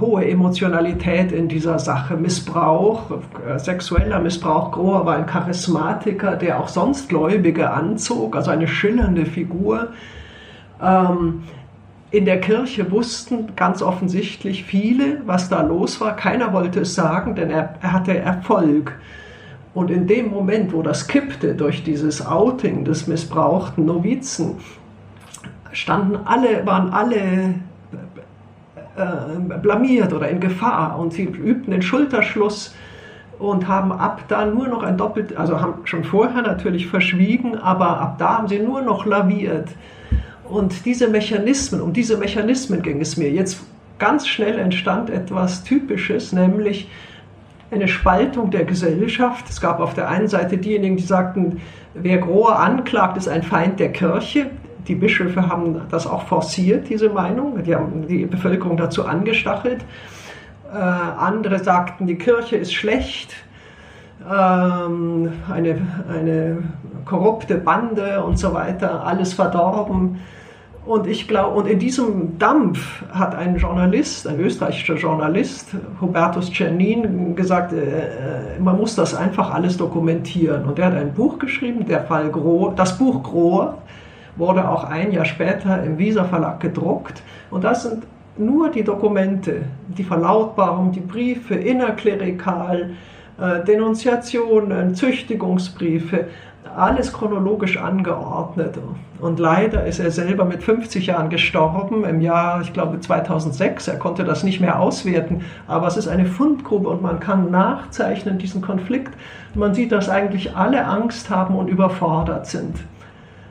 hohe 0.00 0.28
Emotionalität 0.28 1.32
in 1.32 1.48
dieser 1.48 1.80
Sache. 1.80 2.16
Missbrauch, 2.16 3.10
äh, 3.10 3.58
sexueller 3.58 4.20
Missbrauch. 4.20 4.70
Grohr 4.70 5.04
war 5.04 5.16
ein 5.16 5.26
Charismatiker, 5.26 6.36
der 6.36 6.60
auch 6.60 6.68
sonst 6.68 7.08
Gläubige 7.08 7.70
anzog, 7.70 8.36
also 8.36 8.52
eine 8.52 8.68
schillernde 8.68 9.26
Figur. 9.26 9.88
Ähm, 10.80 11.42
in 12.10 12.24
der 12.24 12.40
Kirche 12.40 12.90
wussten 12.90 13.54
ganz 13.54 13.82
offensichtlich 13.82 14.64
viele, 14.64 15.20
was 15.26 15.48
da 15.48 15.60
los 15.62 16.00
war. 16.00 16.16
Keiner 16.16 16.52
wollte 16.52 16.80
es 16.80 16.94
sagen, 16.94 17.34
denn 17.34 17.50
er, 17.50 17.74
er 17.82 17.92
hatte 17.92 18.16
Erfolg. 18.16 18.98
Und 19.74 19.90
in 19.90 20.06
dem 20.06 20.30
Moment, 20.30 20.72
wo 20.72 20.82
das 20.82 21.06
kippte 21.06 21.54
durch 21.54 21.84
dieses 21.84 22.26
Outing 22.26 22.84
des 22.84 23.06
missbrauchten 23.06 23.84
Novizen, 23.84 24.56
standen 25.72 26.16
alle, 26.24 26.64
waren 26.64 26.90
alle 26.92 27.54
äh, 28.96 29.58
blamiert 29.62 30.12
oder 30.12 30.28
in 30.28 30.40
Gefahr 30.40 30.98
und 30.98 31.12
sie 31.12 31.24
übten 31.24 31.70
den 31.70 31.82
Schulterschluss 31.82 32.74
und 33.38 33.68
haben 33.68 33.92
ab 33.92 34.22
da 34.28 34.46
nur 34.46 34.66
noch 34.66 34.82
ein 34.82 34.96
doppelt, 34.96 35.36
also 35.36 35.60
haben 35.60 35.74
schon 35.84 36.04
vorher 36.04 36.42
natürlich 36.42 36.88
verschwiegen, 36.88 37.56
aber 37.56 38.00
ab 38.00 38.16
da 38.18 38.38
haben 38.38 38.48
sie 38.48 38.58
nur 38.58 38.82
noch 38.82 39.06
laviert. 39.06 39.68
Und 40.48 40.84
diese 40.86 41.08
Mechanismen, 41.08 41.80
um 41.80 41.92
diese 41.92 42.16
Mechanismen 42.16 42.82
ging 42.82 43.00
es 43.00 43.16
mir. 43.16 43.30
Jetzt 43.30 43.60
ganz 43.98 44.26
schnell 44.26 44.58
entstand 44.58 45.10
etwas 45.10 45.62
Typisches, 45.64 46.32
nämlich 46.32 46.88
eine 47.70 47.88
Spaltung 47.88 48.50
der 48.50 48.64
Gesellschaft. 48.64 49.44
Es 49.48 49.60
gab 49.60 49.80
auf 49.80 49.94
der 49.94 50.08
einen 50.08 50.28
Seite 50.28 50.56
diejenigen, 50.56 50.96
die 50.96 51.02
sagten, 51.02 51.60
wer 51.94 52.18
Grohe 52.18 52.56
anklagt, 52.56 53.18
ist 53.18 53.28
ein 53.28 53.42
Feind 53.42 53.78
der 53.78 53.92
Kirche. 53.92 54.50
Die 54.86 54.94
Bischöfe 54.94 55.48
haben 55.48 55.82
das 55.90 56.06
auch 56.06 56.26
forciert, 56.26 56.88
diese 56.88 57.10
Meinung. 57.10 57.62
Die 57.62 57.74
haben 57.74 58.06
die 58.08 58.24
Bevölkerung 58.24 58.78
dazu 58.78 59.04
angestachelt. 59.04 59.84
Äh, 60.72 60.78
andere 60.78 61.62
sagten, 61.62 62.06
die 62.06 62.16
Kirche 62.16 62.56
ist 62.56 62.72
schlecht, 62.72 63.34
ähm, 64.24 65.32
eine, 65.52 65.76
eine 66.12 66.58
korrupte 67.04 67.56
Bande 67.56 68.22
und 68.22 68.38
so 68.38 68.52
weiter, 68.54 69.04
alles 69.04 69.32
verdorben. 69.32 70.18
Und 70.84 71.06
ich 71.06 71.28
glaube, 71.28 71.54
und 71.54 71.66
in 71.66 71.78
diesem 71.78 72.38
Dampf 72.38 73.02
hat 73.12 73.34
ein 73.34 73.56
Journalist, 73.56 74.26
ein 74.26 74.40
österreichischer 74.40 74.96
Journalist, 74.96 75.68
Hubertus 76.00 76.50
Czernin, 76.50 77.36
gesagt, 77.36 77.74
äh, 77.74 78.56
äh, 78.56 78.58
man 78.58 78.78
muss 78.78 78.94
das 78.94 79.14
einfach 79.14 79.52
alles 79.52 79.76
dokumentieren. 79.76 80.64
Und 80.64 80.78
er 80.78 80.86
hat 80.86 80.94
ein 80.94 81.12
Buch 81.12 81.38
geschrieben, 81.38 81.84
der 81.86 82.04
Fall 82.04 82.30
Grohr, 82.30 82.72
das 82.74 82.96
Buch 82.96 83.22
Grohr 83.22 83.78
wurde 84.36 84.66
auch 84.66 84.84
ein 84.84 85.12
Jahr 85.12 85.26
später 85.26 85.82
im 85.82 85.98
Visa 85.98 86.24
Verlag 86.24 86.60
gedruckt. 86.60 87.22
Und 87.50 87.64
das 87.64 87.82
sind 87.82 88.04
nur 88.38 88.70
die 88.70 88.84
Dokumente, 88.84 89.62
die 89.88 90.04
Verlautbarung, 90.04 90.92
die 90.92 91.00
Briefe, 91.00 91.54
innerklerikal, 91.54 92.90
Denunziationen, 93.38 94.94
Züchtigungsbriefe, 94.94 96.26
alles 96.76 97.12
chronologisch 97.12 97.76
angeordnet. 97.76 98.78
Und 99.20 99.38
leider 99.38 99.84
ist 99.84 99.98
er 99.98 100.10
selber 100.10 100.44
mit 100.44 100.62
50 100.62 101.06
Jahren 101.06 101.28
gestorben, 101.30 102.04
im 102.04 102.20
Jahr, 102.20 102.60
ich 102.60 102.72
glaube, 102.72 103.00
2006. 103.00 103.88
Er 103.88 103.96
konnte 103.96 104.24
das 104.24 104.44
nicht 104.44 104.60
mehr 104.60 104.78
auswerten, 104.78 105.44
aber 105.66 105.86
es 105.86 105.96
ist 105.96 106.08
eine 106.08 106.26
Fundgrube 106.26 106.88
und 106.88 107.02
man 107.02 107.20
kann 107.20 107.50
nachzeichnen 107.50 108.38
diesen 108.38 108.60
Konflikt. 108.60 109.12
Man 109.54 109.74
sieht, 109.74 109.92
dass 109.92 110.08
eigentlich 110.08 110.56
alle 110.56 110.84
Angst 110.84 111.30
haben 111.30 111.56
und 111.56 111.68
überfordert 111.68 112.46
sind. 112.46 112.76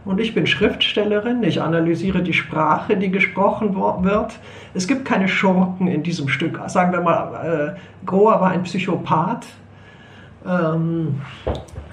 und 0.06 0.22
ich 0.22 0.34
bin 0.34 0.48
Schriftstellerin. 0.48 1.44
Ich 1.44 1.62
analysiere 1.62 2.22
die 2.22 2.32
Sprache, 2.32 2.96
die 2.96 3.12
gesprochen 3.12 3.76
wird. 3.76 4.40
Es 4.74 4.88
gibt 4.88 5.04
keine 5.04 5.28
Schurken 5.28 5.88
in 5.88 6.02
diesem 6.02 6.30
Stück. 6.30 6.62
Sagen 6.68 6.94
wir 6.94 7.02
mal, 7.02 7.76
äh, 7.76 8.06
Grohr 8.06 8.40
war 8.40 8.52
ein 8.52 8.64
Psychopath. 8.64 9.46
Ähm, 10.48 11.22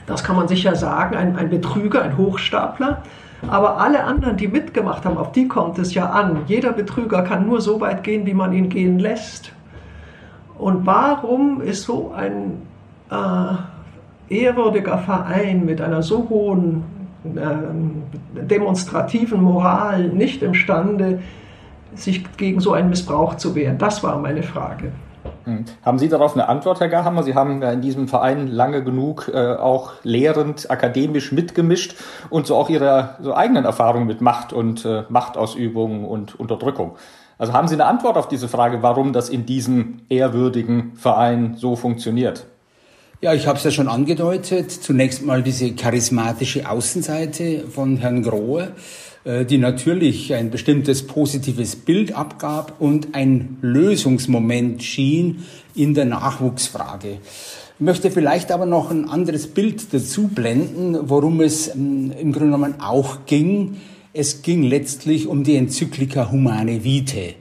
das 0.06 0.23
kann 0.23 0.37
man 0.37 0.49
sicher 0.49 0.76
sagen, 0.76 1.16
ein, 1.16 1.37
ein 1.37 1.50
Betrüger, 1.50 2.02
ein 2.02 2.16
Hochstapler. 2.16 3.02
Aber 3.49 3.78
alle 3.78 4.04
anderen, 4.04 4.37
die 4.37 4.49
mitgemacht 4.49 5.04
haben, 5.04 5.16
auf 5.16 5.32
die 5.32 5.49
kommt 5.49 5.78
es 5.78 5.94
ja 5.94 6.11
an. 6.11 6.42
Jeder 6.46 6.73
Betrüger 6.73 7.23
kann 7.23 7.46
nur 7.46 7.61
so 7.61 7.80
weit 7.80 8.02
gehen, 8.02 8.26
wie 8.26 8.34
man 8.34 8.52
ihn 8.52 8.68
gehen 8.68 8.99
lässt. 8.99 9.52
Und 10.58 10.87
warum 10.87 11.61
ist 11.61 11.82
so 11.82 12.12
ein 12.16 12.62
äh, 13.11 14.34
ehrwürdiger 14.34 14.99
Verein 14.99 15.64
mit 15.64 15.80
einer 15.80 16.02
so 16.02 16.28
hohen 16.28 16.84
äh, 17.34 18.42
demonstrativen 18.44 19.42
Moral 19.42 20.08
nicht 20.08 20.42
imstande, 20.42 21.20
sich 21.94 22.25
gegen 22.37 22.61
so 22.61 22.73
einen 22.73 22.88
Missbrauch 22.88 23.34
zu 23.34 23.54
wehren? 23.54 23.78
Das 23.78 24.02
war 24.02 24.18
meine 24.18 24.42
Frage. 24.42 24.92
Hm. 25.45 25.65
Haben 25.85 25.99
Sie 25.99 26.09
darauf 26.09 26.35
eine 26.35 26.49
Antwort, 26.49 26.81
Herr 26.81 26.89
Gahammer? 26.89 27.23
Sie 27.23 27.35
haben 27.35 27.61
ja 27.61 27.71
in 27.73 27.81
diesem 27.81 28.09
Verein 28.09 28.49
lange 28.49 28.83
genug 28.83 29.31
äh, 29.33 29.55
auch 29.55 29.93
lehrend, 30.03 30.71
akademisch 30.71 31.33
mitgemischt 31.33 31.97
und 32.31 32.47
so 32.47 32.57
auch 32.57 32.71
Ihre 32.71 33.17
so 33.21 33.35
eigenen 33.35 33.65
Erfahrungen 33.65 34.07
mit 34.07 34.21
Macht 34.21 34.53
und 34.53 34.85
äh, 34.85 35.05
Machtausübung 35.09 36.05
und 36.05 36.39
Unterdrückung. 36.39 36.97
Also 37.37 37.53
haben 37.53 37.69
Sie 37.69 37.75
eine 37.75 37.87
Antwort 37.87 38.17
auf 38.17 38.29
diese 38.29 38.49
Frage, 38.49 38.83
warum 38.83 39.13
das 39.13 39.29
in 39.29 39.45
diesem 39.45 40.03
ehrwürdigen 40.09 40.97
Verein 40.97 41.55
so 41.57 41.77
funktioniert? 41.77 42.47
Ja, 43.21 43.33
ich 43.33 43.47
habe 43.47 43.59
es 43.59 43.65
ja 43.65 43.71
schon 43.71 43.89
angedeutet. 43.89 44.71
Zunächst 44.71 45.25
mal 45.25 45.43
diese 45.43 45.75
charismatische 45.75 46.69
Außenseite 46.69 47.65
von 47.69 47.97
Herrn 47.97 48.23
Grohe, 48.23 48.73
die 49.25 49.57
natürlich 49.59 50.35
ein 50.35 50.50
bestimmtes 50.50 51.07
positives 51.07 51.76
Bild 51.76 52.14
abgab 52.14 52.75
und 52.78 53.14
ein 53.14 53.57
Lösungsmoment 53.62 54.83
schien 54.83 55.45
in 55.75 55.95
der 55.95 56.04
Nachwuchsfrage. 56.04 57.19
Ich 57.76 57.81
möchte 57.81 58.12
vielleicht 58.12 58.52
aber 58.52 58.66
noch 58.66 58.93
ein 58.93 59.09
anderes 59.09 59.49
Bild 59.49 59.93
dazu 59.93 60.28
blenden, 60.28 60.97
worum 61.09 61.40
es 61.40 61.75
ähm, 61.75 62.12
im 62.12 62.31
Grunde 62.31 62.52
genommen 62.52 62.81
auch 62.81 63.26
ging. 63.26 63.78
Es 64.12 64.43
ging 64.43 64.62
letztlich 64.62 65.26
um 65.26 65.43
die 65.43 65.57
Enzyklika 65.57 66.31
Humane 66.31 66.85
Vitae. 66.85 67.35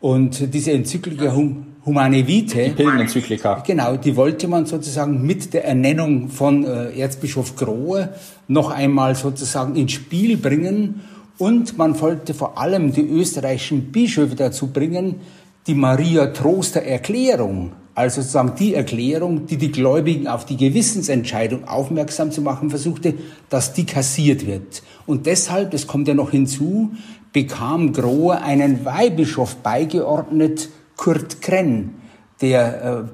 Und 0.00 0.54
diese 0.54 0.72
Enzyklika 0.72 1.34
hum 1.34 1.66
Humane 1.88 2.26
Vitae. 2.26 2.68
Die 2.68 2.74
Pillenenzyklika. 2.74 3.62
Genau, 3.66 3.96
die 3.96 4.14
wollte 4.14 4.46
man 4.46 4.66
sozusagen 4.66 5.22
mit 5.22 5.54
der 5.54 5.64
Ernennung 5.64 6.28
von 6.28 6.66
äh, 6.66 6.90
Erzbischof 7.00 7.56
Grohe 7.56 8.10
noch 8.46 8.70
einmal 8.70 9.14
sozusagen 9.14 9.74
ins 9.74 9.92
Spiel 9.92 10.36
bringen. 10.36 11.00
Und 11.38 11.78
man 11.78 11.98
wollte 11.98 12.34
vor 12.34 12.58
allem 12.58 12.92
die 12.92 13.08
österreichischen 13.08 13.90
Bischöfe 13.90 14.36
dazu 14.36 14.66
bringen, 14.66 15.16
die 15.66 15.72
Maria 15.74 16.26
Troster 16.26 16.82
Erklärung, 16.82 17.72
also 17.94 18.20
sozusagen 18.20 18.52
die 18.58 18.74
Erklärung, 18.74 19.46
die 19.46 19.56
die 19.56 19.72
Gläubigen 19.72 20.28
auf 20.28 20.44
die 20.44 20.58
Gewissensentscheidung 20.58 21.66
aufmerksam 21.66 22.32
zu 22.32 22.42
machen 22.42 22.68
versuchte, 22.68 23.14
dass 23.48 23.72
die 23.72 23.86
kassiert 23.86 24.46
wird. 24.46 24.82
Und 25.06 25.24
deshalb, 25.24 25.70
das 25.70 25.86
kommt 25.86 26.06
ja 26.06 26.12
noch 26.12 26.32
hinzu, 26.32 26.90
bekam 27.32 27.94
Grohe 27.94 28.42
einen 28.42 28.84
Weihbischof 28.84 29.56
beigeordnet, 29.56 30.68
Kurt 30.98 31.40
Krenn, 31.40 31.94
der 32.42 32.84
äh, 32.84 33.10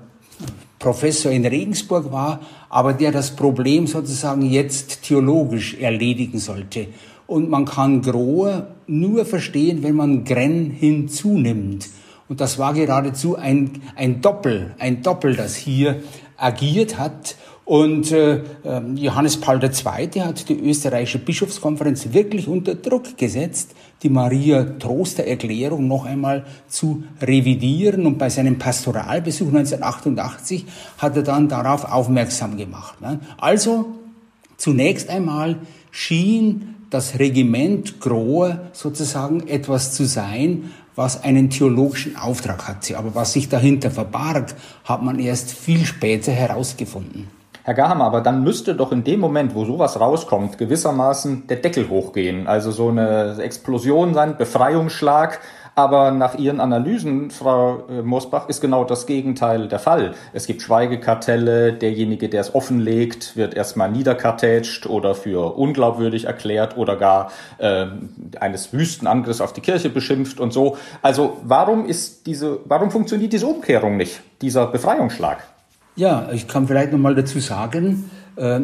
Professor 0.80 1.30
in 1.30 1.46
Regensburg 1.46 2.10
war, 2.10 2.40
aber 2.68 2.92
der 2.92 3.12
das 3.12 3.36
Problem 3.36 3.86
sozusagen 3.86 4.42
jetzt 4.42 5.02
theologisch 5.02 5.74
erledigen 5.74 6.40
sollte. 6.40 6.88
Und 7.26 7.48
man 7.48 7.64
kann 7.64 8.02
Grohe 8.02 8.68
nur 8.86 9.24
verstehen, 9.24 9.82
wenn 9.82 9.94
man 9.94 10.24
Grenn 10.24 10.70
hinzunimmt. 10.70 11.88
Und 12.28 12.40
das 12.40 12.58
war 12.58 12.74
geradezu 12.74 13.36
ein, 13.36 13.82
ein 13.96 14.20
Doppel, 14.20 14.74
ein 14.78 15.02
Doppel, 15.02 15.36
das 15.36 15.54
hier 15.54 16.02
agiert 16.36 16.98
hat. 16.98 17.36
Und 17.64 18.12
äh, 18.12 18.42
ähm, 18.64 18.96
Johannes 18.96 19.38
Paul 19.38 19.62
II. 19.62 20.20
hat 20.20 20.48
die 20.48 20.58
österreichische 20.58 21.18
Bischofskonferenz 21.18 22.12
wirklich 22.12 22.48
unter 22.48 22.74
Druck 22.74 23.16
gesetzt, 23.16 23.74
die 24.04 24.10
Maria-Troster-Erklärung 24.10 25.88
noch 25.88 26.04
einmal 26.04 26.44
zu 26.68 27.02
revidieren. 27.20 28.06
Und 28.06 28.18
bei 28.18 28.28
seinem 28.28 28.58
Pastoralbesuch 28.58 29.48
1988 29.48 30.66
hat 30.98 31.16
er 31.16 31.22
dann 31.22 31.48
darauf 31.48 31.90
aufmerksam 31.90 32.56
gemacht. 32.56 33.00
Ne? 33.00 33.18
Also 33.38 33.86
zunächst 34.58 35.08
einmal 35.08 35.56
schien 35.90 36.74
das 36.90 37.18
Regiment 37.18 37.98
Grohe 38.00 38.70
sozusagen 38.72 39.48
etwas 39.48 39.94
zu 39.94 40.04
sein, 40.04 40.70
was 40.94 41.24
einen 41.24 41.50
theologischen 41.50 42.16
Auftrag 42.16 42.68
hatte. 42.68 42.98
Aber 42.98 43.14
was 43.14 43.32
sich 43.32 43.48
dahinter 43.48 43.90
verbarg, 43.90 44.54
hat 44.84 45.02
man 45.02 45.18
erst 45.18 45.50
viel 45.50 45.84
später 45.86 46.30
herausgefunden. 46.30 47.28
Herr 47.66 47.72
Gahammer, 47.72 48.04
aber 48.04 48.20
dann 48.20 48.44
müsste 48.44 48.74
doch 48.74 48.92
in 48.92 49.04
dem 49.04 49.20
Moment, 49.20 49.54
wo 49.54 49.64
sowas 49.64 49.98
rauskommt, 49.98 50.58
gewissermaßen 50.58 51.46
der 51.46 51.56
Deckel 51.56 51.88
hochgehen. 51.88 52.46
Also 52.46 52.70
so 52.70 52.88
eine 52.90 53.38
Explosion 53.40 54.12
sein, 54.12 54.36
Befreiungsschlag. 54.36 55.40
Aber 55.74 56.10
nach 56.10 56.34
Ihren 56.34 56.60
Analysen, 56.60 57.30
Frau 57.30 57.84
äh, 57.88 58.02
Mosbach, 58.02 58.50
ist 58.50 58.60
genau 58.60 58.84
das 58.84 59.06
Gegenteil 59.06 59.66
der 59.66 59.78
Fall. 59.78 60.14
Es 60.34 60.46
gibt 60.46 60.60
Schweigekartelle, 60.60 61.72
derjenige, 61.72 62.28
der 62.28 62.42
es 62.42 62.54
offenlegt, 62.54 63.34
wird 63.34 63.54
erstmal 63.54 63.90
niederkartätscht 63.90 64.86
oder 64.86 65.14
für 65.14 65.56
unglaubwürdig 65.56 66.26
erklärt 66.26 66.76
oder 66.76 66.96
gar 66.96 67.32
äh, 67.56 67.86
eines 68.38 68.74
Wüstenangriffs 68.74 69.40
auf 69.40 69.54
die 69.54 69.62
Kirche 69.62 69.88
beschimpft 69.88 70.38
und 70.38 70.52
so. 70.52 70.76
Also 71.00 71.38
warum 71.42 71.86
ist 71.86 72.26
diese, 72.26 72.60
warum 72.66 72.90
funktioniert 72.90 73.32
diese 73.32 73.46
Umkehrung 73.46 73.96
nicht, 73.96 74.20
dieser 74.42 74.66
Befreiungsschlag? 74.66 75.53
Ja, 75.96 76.28
ich 76.32 76.48
kann 76.48 76.66
vielleicht 76.66 76.92
noch 76.92 76.98
mal 76.98 77.14
dazu 77.14 77.38
sagen, 77.38 78.10
äh, 78.36 78.60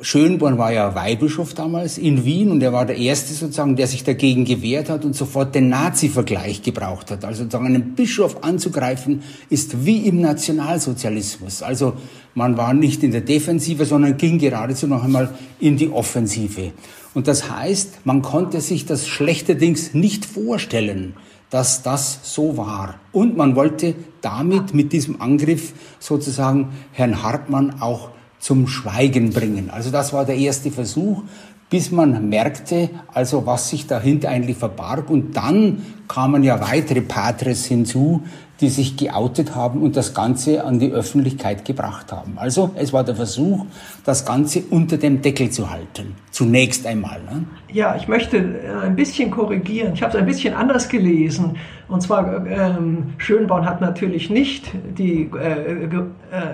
Schönborn 0.00 0.58
war 0.58 0.72
ja 0.72 0.94
Weihbischof 0.94 1.54
damals 1.54 1.98
in 1.98 2.24
Wien 2.24 2.52
und 2.52 2.62
er 2.62 2.72
war 2.72 2.86
der 2.86 2.96
Erste 2.96 3.34
sozusagen, 3.34 3.74
der 3.74 3.88
sich 3.88 4.04
dagegen 4.04 4.44
gewehrt 4.44 4.88
hat 4.88 5.04
und 5.04 5.16
sofort 5.16 5.56
den 5.56 5.68
Nazi-Vergleich 5.68 6.62
gebraucht 6.62 7.10
hat. 7.10 7.24
Also 7.24 7.42
sozusagen 7.42 7.66
einen 7.66 7.96
Bischof 7.96 8.44
anzugreifen 8.44 9.22
ist 9.50 9.84
wie 9.84 10.06
im 10.06 10.20
Nationalsozialismus. 10.20 11.64
Also 11.64 11.94
man 12.34 12.56
war 12.56 12.74
nicht 12.74 13.02
in 13.02 13.10
der 13.10 13.22
Defensive, 13.22 13.84
sondern 13.84 14.16
ging 14.16 14.38
geradezu 14.38 14.86
noch 14.86 15.02
einmal 15.02 15.30
in 15.58 15.76
die 15.76 15.90
Offensive. 15.90 16.70
Und 17.14 17.26
das 17.26 17.50
heißt, 17.50 18.06
man 18.06 18.22
konnte 18.22 18.60
sich 18.60 18.86
das 18.86 19.08
schlechterdings 19.08 19.94
nicht 19.94 20.24
vorstellen, 20.24 21.14
dass 21.52 21.82
das 21.82 22.20
so 22.22 22.56
war. 22.56 22.94
Und 23.12 23.36
man 23.36 23.56
wollte 23.56 23.94
damit 24.22 24.72
mit 24.72 24.94
diesem 24.94 25.20
Angriff 25.20 25.74
sozusagen 25.98 26.70
Herrn 26.92 27.22
Hartmann 27.22 27.82
auch 27.82 28.08
zum 28.38 28.66
Schweigen 28.66 29.30
bringen. 29.30 29.68
Also 29.68 29.90
das 29.90 30.14
war 30.14 30.24
der 30.24 30.36
erste 30.36 30.70
Versuch, 30.70 31.22
bis 31.68 31.90
man 31.90 32.30
merkte, 32.30 32.88
also 33.12 33.44
was 33.44 33.68
sich 33.68 33.86
dahinter 33.86 34.30
eigentlich 34.30 34.56
verbarg. 34.56 35.10
Und 35.10 35.36
dann 35.36 35.82
kamen 36.08 36.42
ja 36.42 36.58
weitere 36.58 37.02
Patres 37.02 37.66
hinzu, 37.66 38.22
die 38.62 38.68
sich 38.68 38.96
geoutet 38.96 39.56
haben 39.56 39.82
und 39.82 39.96
das 39.96 40.14
Ganze 40.14 40.64
an 40.64 40.78
die 40.78 40.92
Öffentlichkeit 40.92 41.64
gebracht 41.64 42.12
haben. 42.12 42.34
Also 42.36 42.70
es 42.76 42.92
war 42.92 43.02
der 43.02 43.16
Versuch, 43.16 43.66
das 44.04 44.24
Ganze 44.24 44.62
unter 44.70 44.96
dem 44.96 45.20
Deckel 45.20 45.50
zu 45.50 45.68
halten. 45.70 46.14
Zunächst 46.30 46.86
einmal. 46.86 47.20
Ne? 47.24 47.44
Ja, 47.72 47.96
ich 47.96 48.06
möchte 48.06 48.36
äh, 48.36 48.86
ein 48.86 48.94
bisschen 48.94 49.32
korrigieren. 49.32 49.94
Ich 49.94 50.02
habe 50.02 50.12
es 50.12 50.18
ein 50.18 50.26
bisschen 50.26 50.54
anders 50.54 50.88
gelesen. 50.88 51.56
Und 51.88 52.02
zwar, 52.02 52.46
ähm, 52.46 53.14
Schönborn 53.18 53.66
hat 53.66 53.80
natürlich 53.80 54.30
nicht 54.30 54.70
die 54.96 55.28
äh, 55.36 55.84
äh, 55.84 55.88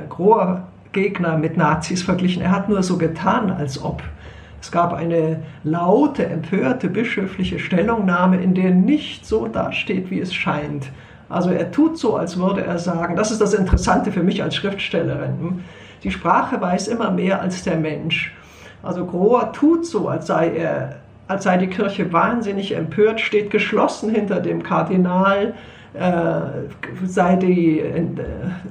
Grohr-Gegner 0.08 1.36
mit 1.36 1.58
Nazis 1.58 2.02
verglichen. 2.02 2.42
Er 2.42 2.52
hat 2.52 2.70
nur 2.70 2.82
so 2.82 2.96
getan, 2.96 3.50
als 3.50 3.82
ob. 3.82 4.02
Es 4.62 4.72
gab 4.72 4.94
eine 4.94 5.42
laute, 5.62 6.26
empörte 6.26 6.88
bischöfliche 6.88 7.58
Stellungnahme, 7.58 8.40
in 8.40 8.54
der 8.54 8.70
nicht 8.70 9.26
so 9.26 9.46
dasteht, 9.46 10.10
wie 10.10 10.20
es 10.20 10.34
scheint. 10.34 10.90
Also 11.28 11.50
er 11.50 11.70
tut 11.70 11.98
so, 11.98 12.16
als 12.16 12.38
würde 12.38 12.64
er 12.64 12.78
sagen, 12.78 13.16
das 13.16 13.30
ist 13.30 13.40
das 13.40 13.54
Interessante 13.54 14.12
für 14.12 14.22
mich 14.22 14.42
als 14.42 14.54
Schriftstellerin, 14.54 15.62
die 16.02 16.10
Sprache 16.10 16.60
weiß 16.60 16.88
immer 16.88 17.10
mehr 17.10 17.40
als 17.40 17.64
der 17.64 17.76
Mensch. 17.76 18.34
Also 18.82 19.04
Grohr 19.04 19.52
tut 19.52 19.84
so, 19.84 20.08
als 20.08 20.28
sei 20.28 20.56
er, 20.56 20.96
als 21.26 21.44
sei 21.44 21.58
die 21.58 21.66
Kirche 21.66 22.12
wahnsinnig 22.12 22.74
empört, 22.74 23.20
steht 23.20 23.50
geschlossen 23.50 24.10
hinter 24.10 24.40
dem 24.40 24.62
Kardinal, 24.62 25.54
sei 27.04 27.36
die 27.36 27.80
äh, 27.80 28.04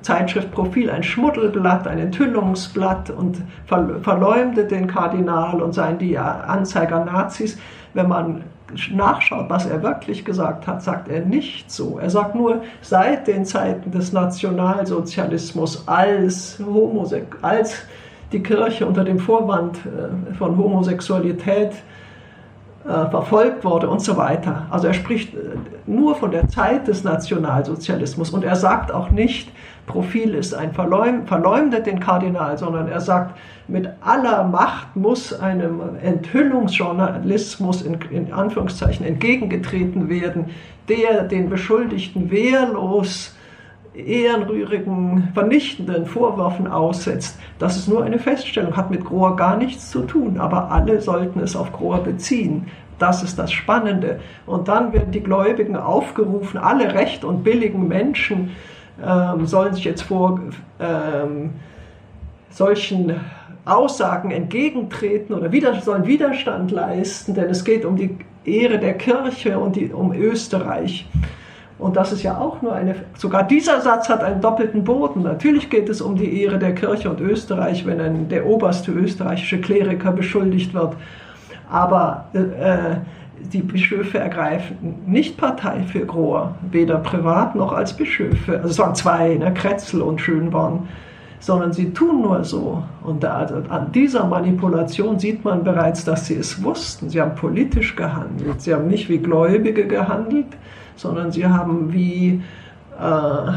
Zeitschrift 0.01 0.51
Profil 0.51 0.89
ein 0.89 1.03
Schmuddelblatt, 1.03 1.87
ein 1.87 1.99
Enthüllungsblatt 1.99 3.09
und 3.09 3.41
verleumde 3.65 4.65
den 4.65 4.87
Kardinal 4.87 5.61
und 5.61 5.73
seien 5.73 5.97
die 5.97 6.17
Anzeiger 6.17 7.03
Nazis. 7.03 7.57
Wenn 7.93 8.07
man 8.07 8.43
nachschaut, 8.91 9.49
was 9.49 9.65
er 9.65 9.81
wirklich 9.81 10.25
gesagt 10.25 10.67
hat, 10.67 10.83
sagt 10.83 11.09
er 11.09 11.21
nicht 11.21 11.71
so. 11.71 11.99
Er 11.99 12.09
sagt 12.09 12.35
nur, 12.35 12.61
seit 12.81 13.27
den 13.27 13.45
Zeiten 13.45 13.91
des 13.91 14.13
Nationalsozialismus 14.13 15.87
als 15.87 16.59
Homosek 16.65 17.37
als 17.41 17.83
die 18.31 18.43
Kirche 18.43 18.85
unter 18.85 19.03
dem 19.03 19.19
Vorwand 19.19 19.77
äh, 19.77 20.33
von 20.33 20.57
Homosexualität 20.57 21.71
äh, 21.71 21.75
verfolgt 22.87 23.65
wurde 23.65 23.89
und 23.89 24.01
so 24.01 24.17
weiter. 24.17 24.65
Also 24.69 24.87
er 24.87 24.93
spricht 24.93 25.33
äh, 25.33 25.39
nur 25.85 26.15
von 26.15 26.31
der 26.31 26.47
Zeit 26.47 26.87
des 26.87 27.03
Nationalsozialismus 27.03 28.29
und 28.31 28.43
er 28.43 28.55
sagt 28.55 28.93
auch 28.93 29.09
nicht, 29.09 29.51
Profil 29.85 30.33
ist 30.33 30.53
ein 30.53 30.73
Verleum, 30.73 31.25
verleumdet 31.27 31.85
den 31.85 31.99
Kardinal, 31.99 32.57
sondern 32.57 32.87
er 32.87 32.99
sagt, 32.99 33.37
mit 33.67 33.89
aller 34.01 34.43
Macht 34.43 34.95
muss 34.95 35.33
einem 35.33 35.81
Enthüllungsjournalismus 36.01 37.81
in, 37.81 37.97
in 38.11 38.33
Anführungszeichen 38.33 39.05
entgegengetreten 39.05 40.09
werden, 40.09 40.45
der 40.89 41.23
den 41.23 41.49
Beschuldigten 41.49 42.31
wehrlos 42.31 43.36
ehrenrührigen, 43.97 45.29
vernichtenden 45.33 46.05
Vorwürfen 46.05 46.67
aussetzt. 46.67 47.39
Das 47.59 47.77
ist 47.77 47.87
nur 47.87 48.03
eine 48.03 48.19
Feststellung, 48.19 48.77
hat 48.77 48.91
mit 48.91 49.03
Grohr 49.03 49.35
gar 49.35 49.57
nichts 49.57 49.89
zu 49.89 50.01
tun, 50.01 50.39
aber 50.39 50.71
alle 50.71 51.01
sollten 51.01 51.39
es 51.39 51.55
auf 51.55 51.71
Grohr 51.73 51.99
beziehen. 51.99 52.67
Das 52.99 53.23
ist 53.23 53.37
das 53.37 53.51
Spannende. 53.51 54.19
Und 54.45 54.67
dann 54.67 54.93
werden 54.93 55.11
die 55.11 55.21
Gläubigen 55.21 55.75
aufgerufen, 55.75 56.57
alle 56.57 56.93
recht 56.93 57.23
und 57.23 57.43
billigen 57.43 57.87
Menschen 57.87 58.51
ähm, 59.03 59.45
sollen 59.45 59.73
sich 59.73 59.83
jetzt 59.83 60.01
vor 60.01 60.39
ähm, 60.79 61.51
solchen 62.49 63.19
Aussagen 63.65 64.31
entgegentreten 64.31 65.35
oder 65.35 65.51
wieder, 65.51 65.79
sollen 65.81 66.07
Widerstand 66.07 66.71
leisten, 66.71 67.33
denn 67.33 67.49
es 67.49 67.63
geht 67.63 67.85
um 67.85 67.95
die 67.95 68.17
Ehre 68.45 68.79
der 68.79 68.93
Kirche 68.93 69.59
und 69.59 69.75
die, 69.75 69.91
um 69.91 70.13
Österreich. 70.13 71.05
Und 71.79 71.95
das 71.95 72.11
ist 72.11 72.23
ja 72.23 72.37
auch 72.37 72.61
nur 72.61 72.73
eine, 72.73 72.95
sogar 73.15 73.43
dieser 73.43 73.81
Satz 73.81 74.09
hat 74.09 74.23
einen 74.23 74.41
doppelten 74.41 74.83
Boden. 74.83 75.21
Natürlich 75.21 75.69
geht 75.69 75.89
es 75.89 76.01
um 76.01 76.15
die 76.15 76.41
Ehre 76.41 76.57
der 76.57 76.73
Kirche 76.73 77.09
und 77.09 77.21
Österreich, 77.21 77.85
wenn 77.85 78.01
ein, 78.01 78.29
der 78.29 78.47
oberste 78.47 78.91
österreichische 78.91 79.61
Kleriker 79.61 80.11
beschuldigt 80.11 80.73
wird. 80.73 80.95
Aber 81.69 82.25
äh, 82.33 82.95
die 83.53 83.61
Bischöfe 83.61 84.17
ergreifen 84.17 84.95
nicht 85.05 85.37
Partei 85.37 85.83
für 85.83 86.05
Grohr, 86.05 86.55
weder 86.71 86.97
privat 86.97 87.55
noch 87.55 87.71
als 87.73 87.93
Bischöfe. 87.93 88.57
Also 88.57 88.69
es 88.69 88.79
waren 88.79 88.95
zwei, 88.95 89.35
ne, 89.35 89.53
Kretzel 89.53 90.01
und 90.01 90.19
Schönborn 90.19 90.87
sondern 91.39 91.71
sie 91.71 91.93
tun 91.93 92.21
nur 92.21 92.43
so. 92.43 92.83
Und 93.03 93.23
da, 93.23 93.35
also 93.37 93.55
an 93.69 93.91
dieser 93.91 94.25
Manipulation 94.25 95.19
sieht 95.19 95.43
man 95.45 95.63
bereits, 95.63 96.03
dass 96.03 96.25
sie 96.25 96.35
es 96.35 96.63
wussten. 96.63 97.09
Sie 97.09 97.21
haben 97.21 97.35
politisch 97.35 97.95
gehandelt. 97.95 98.61
Sie 98.61 98.73
haben 98.73 98.87
nicht 98.87 99.09
wie 99.09 99.19
Gläubige 99.19 99.87
gehandelt, 99.87 100.47
sondern 100.97 101.31
sie 101.31 101.45
haben 101.45 101.93
wie, 101.93 102.41
äh, 102.99 103.51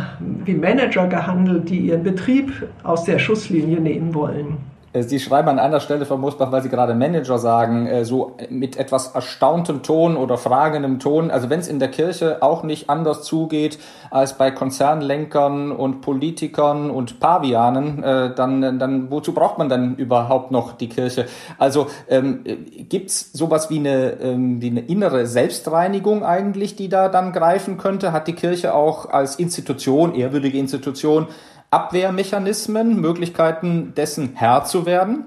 wie 0.45 0.55
Manager 0.55 1.07
gehandelt, 1.09 1.69
die 1.69 1.79
ihren 1.79 2.03
Betrieb 2.03 2.53
aus 2.83 3.05
der 3.05 3.19
Schusslinie 3.19 3.81
nehmen 3.81 4.15
wollen. 4.15 4.70
Äh, 4.93 5.03
Sie 5.03 5.21
schreiben 5.21 5.49
an 5.49 5.59
einer 5.59 5.81
Stelle, 5.81 6.07
Frau 6.07 6.17
Mosbach, 6.17 6.51
weil 6.53 6.63
Sie 6.63 6.69
gerade 6.69 6.95
Manager 6.95 7.39
sagen, 7.39 7.87
äh, 7.87 8.05
so 8.05 8.37
mit 8.49 8.77
etwas 8.77 9.15
erstauntem 9.15 9.83
Ton 9.83 10.17
oder 10.17 10.37
fragendem 10.39 10.99
Ton. 10.99 11.31
Also 11.31 11.51
wenn 11.51 11.61
es 11.61 11.69
in 11.69 11.79
der 11.79 11.89
Kirche 11.89 12.39
auch 12.43 12.63
nicht 12.63 12.91
anders 12.91 13.23
zugeht 13.23 13.79
als 14.11 14.37
bei 14.37 14.51
Konzernlenkern 14.51 15.73
und 15.73 16.01
Politikern 16.01 16.91
und 16.91 17.21
Pavianen, 17.21 18.03
äh, 18.03 18.35
dann, 18.35 18.79
dann 18.79 19.11
wozu 19.11 19.33
braucht 19.33 19.59
man 19.59 19.69
dann 19.69 19.97
überhaupt 19.97 20.51
noch 20.51 20.73
die 20.73 20.89
Kirche? 20.89 21.27
Also 21.59 21.87
ähm, 22.09 22.45
gibt 22.89 23.11
es 23.11 23.33
sowas 23.33 23.71
wie 23.71 23.79
eine, 23.79 24.21
ähm, 24.21 24.61
wie 24.61 24.71
eine 24.71 24.81
innere 24.81 25.27
Selbstreinigung 25.27 26.25
eigentlich, 26.25 26.77
die 26.77 26.89
da 26.89 27.09
dann 27.09 27.33
greifen 27.33 27.79
könnte? 27.79 28.13
Hat 28.13 28.27
die 28.27 28.35
Kirche 28.35 28.75
auch 28.75 29.09
als 29.09 29.37
Institution, 29.37 30.15
ehrwürdige 30.15 30.59
Institution, 30.59 31.29
Abwehrmechanismen, 31.71 33.01
Möglichkeiten 33.01 33.93
dessen 33.97 34.31
Herr 34.35 34.65
zu 34.65 34.87
werden? 34.87 35.27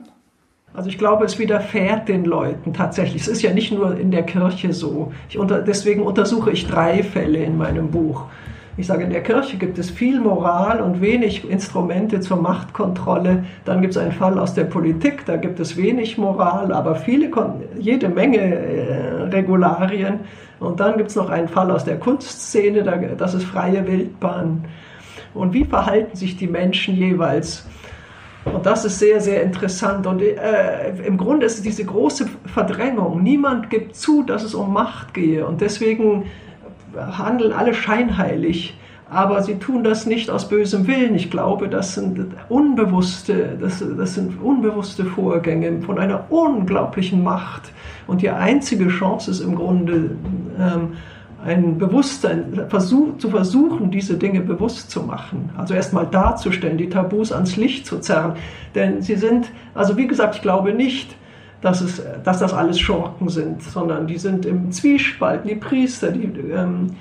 Also 0.74 0.90
ich 0.90 0.98
glaube, 0.98 1.24
es 1.26 1.38
widerfährt 1.40 2.10
den 2.10 2.26
Leuten 2.26 2.74
tatsächlich. 2.74 3.22
Es 3.22 3.28
ist 3.28 3.42
ja 3.44 3.54
nicht 3.54 3.72
nur 3.72 3.96
in 3.96 4.12
der 4.12 4.24
Kirche 4.24 4.74
so. 4.74 5.14
Unter, 5.38 5.62
deswegen 5.62 6.02
untersuche 6.02 6.52
ich 6.52 6.68
drei 6.68 7.04
Fälle 7.04 7.44
in 7.44 7.58
meinem 7.58 7.92
Buch. 7.92 8.26
Ich 8.76 8.88
sage, 8.88 9.04
in 9.04 9.12
der 9.12 9.22
Kirche 9.22 9.58
gibt 9.58 9.78
es 9.78 9.92
viel 9.92 10.20
Moral 10.20 10.82
und 10.82 11.00
wenig 11.00 11.48
Instrumente 11.48 12.20
zur 12.22 12.38
Machtkontrolle. 12.38 13.46
Dann 13.66 13.82
gibt 13.82 13.96
es 13.96 14.02
einen 14.02 14.12
Fall 14.12 14.40
aus 14.40 14.56
der 14.56 14.64
Politik, 14.64 15.26
da 15.28 15.38
gibt 15.38 15.60
es 15.60 15.78
wenig 15.78 16.18
Moral, 16.18 16.74
aber 16.74 16.96
viele, 16.96 17.30
jede 17.78 18.10
Menge 18.10 18.40
äh, 18.40 19.22
Regularien. 19.26 20.22
Und 20.60 20.79
dann 20.79 20.98
gibt 20.98 21.12
es 21.12 21.16
noch 21.16 21.29
einen 21.29 21.48
Fall 21.48 21.70
aus 21.70 21.86
der 21.86 22.00
Kunstszene, 22.00 22.84
das 23.16 23.36
ist 23.36 23.44
freie 23.44 23.86
Wildbahn 23.86 24.66
und 25.33 25.53
wie 25.53 25.65
verhalten 25.65 26.15
sich 26.15 26.37
die 26.37 26.48
Menschen 26.48 26.96
jeweils. 26.96 27.65
Und 28.46 28.65
das 28.65 28.83
ist 28.83 29.00
sehr, 29.00 29.22
sehr 29.22 29.41
interessant. 29.41 30.05
Und 30.05 30.22
äh, 30.22 30.98
im 31.05 31.17
Grunde 31.17 31.46
ist 31.46 31.57
es 31.57 31.61
diese 31.61 31.85
große 31.85 32.27
Verdrängung. 32.46 33.24
Niemand 33.24 33.69
gibt 33.69 33.96
zu, 33.96 34.24
dass 34.24 34.43
es 34.43 34.53
um 34.53 34.74
Macht 34.74 35.13
gehe. 35.13 35.46
Und 35.46 35.61
deswegen 35.61 36.25
handeln 36.96 37.53
alle 37.53 37.74
scheinheilig. 37.74 38.77
Aber 39.09 39.43
sie 39.43 39.59
tun 39.59 39.83
das 39.83 40.07
nicht 40.07 40.29
aus 40.29 40.50
bösem 40.50 40.87
Willen. 40.87 41.13
Ich 41.13 41.29
glaube, 41.29 41.69
das 41.69 41.93
sind 41.93 42.25
unbewusste, 42.50 43.57
das, 43.61 43.83
das 43.96 44.15
sind 44.15 44.41
unbewusste 44.41 45.05
Vorgänge 45.05 45.81
von 45.83 46.00
einer 46.00 46.31
unglaublichen 46.31 47.24
Macht. 47.24 47.72
Und 48.07 48.24
die 48.24 48.31
einzige 48.31 48.87
Chance 48.87 49.29
ist 49.29 49.41
im 49.41 49.55
Grunde, 49.55 50.11
ähm, 50.59 50.93
ein 51.46 51.77
Bewusstsein, 51.77 52.66
versuch, 52.70 53.18
zu 53.18 53.29
versuchen, 53.29 53.92
diese 53.92 54.18
Dinge 54.18 54.42
bewusst 54.42 54.90
zu 54.90 55.03
machen. 55.03 55.50
Also 55.58 55.74
erstmal 55.74 56.08
darzustellen, 56.08 56.77
die 56.77 56.90
Tabus 56.90 57.32
ans 57.32 57.58
Licht 57.58 57.86
zu 57.86 58.00
zerren. 58.00 58.34
Denn 58.75 59.01
sie 59.01 59.16
sind, 59.16 59.51
also 59.74 59.98
wie 59.98 60.08
gesagt, 60.08 60.36
ich 60.36 60.42
glaube 60.42 60.74
nicht, 60.74 61.16
dass, 61.62 61.82
es, 61.82 62.01
dass 62.24 62.40
das 62.40 62.53
alles 62.53 62.79
Schurken 62.79 63.29
sind, 63.29 63.62
sondern 63.62 64.08
die 64.08 64.18
sind 64.18 64.46
im 64.46 64.72
Zwiespalt, 64.72 65.42
die 65.46 65.56
Priester, 65.56 66.12
die, 66.12 66.25
ähm, 66.25 66.92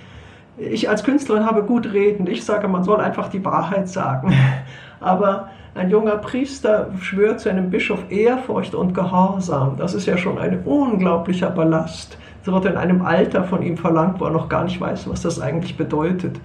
ich 0.56 0.88
als 0.88 1.02
Künstlerin 1.02 1.46
habe 1.46 1.62
gut 1.62 1.92
reden. 1.92 2.26
Ich 2.26 2.44
sage, 2.44 2.68
man 2.68 2.84
soll 2.84 3.00
einfach 3.00 3.28
die 3.28 3.44
Wahrheit 3.44 3.88
sagen. 3.88 4.32
Aber 5.00 5.48
ein 5.74 5.90
junger 5.90 6.16
Priester 6.16 6.90
schwört 7.00 7.40
zu 7.40 7.48
einem 7.48 7.70
Bischof 7.70 8.10
Ehrfurcht 8.10 8.74
und 8.74 8.92
Gehorsam. 8.92 9.76
Das 9.78 9.94
ist 9.94 10.06
ja 10.06 10.18
schon 10.18 10.38
ein 10.38 10.62
unglaublicher 10.64 11.50
Ballast. 11.50 12.18
Es 12.42 12.50
wird 12.50 12.64
in 12.64 12.76
einem 12.76 13.02
Alter 13.02 13.44
von 13.44 13.62
ihm 13.62 13.76
verlangt, 13.76 14.20
wo 14.20 14.24
er 14.24 14.30
noch 14.30 14.48
gar 14.48 14.64
nicht 14.64 14.80
weiß, 14.80 15.08
was 15.08 15.22
das 15.22 15.40
eigentlich 15.40 15.76
bedeutet. 15.76 16.40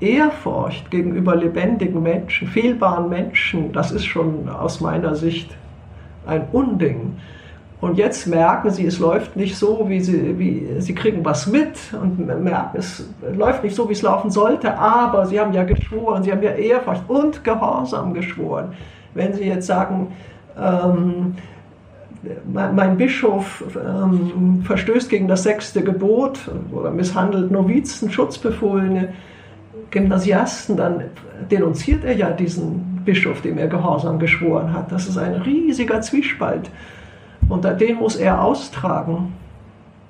Ehrfurcht 0.00 0.90
gegenüber 0.90 1.34
lebendigen 1.34 2.02
Menschen, 2.02 2.48
fehlbaren 2.48 3.08
Menschen, 3.08 3.72
das 3.72 3.90
ist 3.90 4.04
schon 4.04 4.48
aus 4.48 4.80
meiner 4.80 5.14
Sicht 5.14 5.50
ein 6.26 6.46
Unding. 6.52 7.16
Und 7.80 7.98
jetzt 7.98 8.26
merken 8.26 8.70
sie, 8.70 8.86
es 8.86 8.98
läuft 8.98 9.36
nicht 9.36 9.56
so, 9.56 9.88
wie 9.88 10.00
sie, 10.00 10.38
wie, 10.38 10.80
sie 10.80 10.94
kriegen 10.94 11.24
was 11.24 11.46
mit 11.46 11.76
und 12.00 12.18
merken, 12.42 12.78
es 12.78 13.06
läuft 13.36 13.62
nicht 13.62 13.74
so, 13.76 13.88
wie 13.88 13.92
es 13.92 14.02
laufen 14.02 14.30
sollte, 14.30 14.78
aber 14.78 15.26
sie 15.26 15.38
haben 15.38 15.52
ja 15.52 15.64
geschworen, 15.64 16.22
sie 16.22 16.32
haben 16.32 16.42
ja 16.42 16.52
Ehrfurcht 16.52 17.02
und 17.08 17.44
Gehorsam 17.44 18.14
geschworen. 18.14 18.72
Wenn 19.12 19.34
sie 19.34 19.44
jetzt 19.44 19.66
sagen, 19.66 20.12
ähm, 20.58 21.34
mein 22.52 22.96
Bischof 22.96 23.64
ähm, 23.76 24.62
verstößt 24.64 25.10
gegen 25.10 25.28
das 25.28 25.42
sechste 25.42 25.82
Gebot 25.82 26.38
oder 26.72 26.90
misshandelt 26.90 27.50
Novizen, 27.50 28.10
Schutzbefohlene, 28.10 29.12
Gymnasiasten, 29.90 30.76
dann 30.76 31.04
denunziert 31.50 32.04
er 32.04 32.16
ja 32.16 32.30
diesen 32.30 33.02
Bischof, 33.04 33.42
dem 33.42 33.58
er 33.58 33.68
Gehorsam 33.68 34.18
geschworen 34.18 34.72
hat. 34.72 34.90
Das 34.90 35.06
ist 35.06 35.18
ein 35.18 35.34
riesiger 35.34 36.00
Zwiespalt. 36.00 36.70
Und 37.48 37.64
den 37.80 37.96
muss 37.96 38.16
er 38.16 38.42
austragen. 38.42 39.34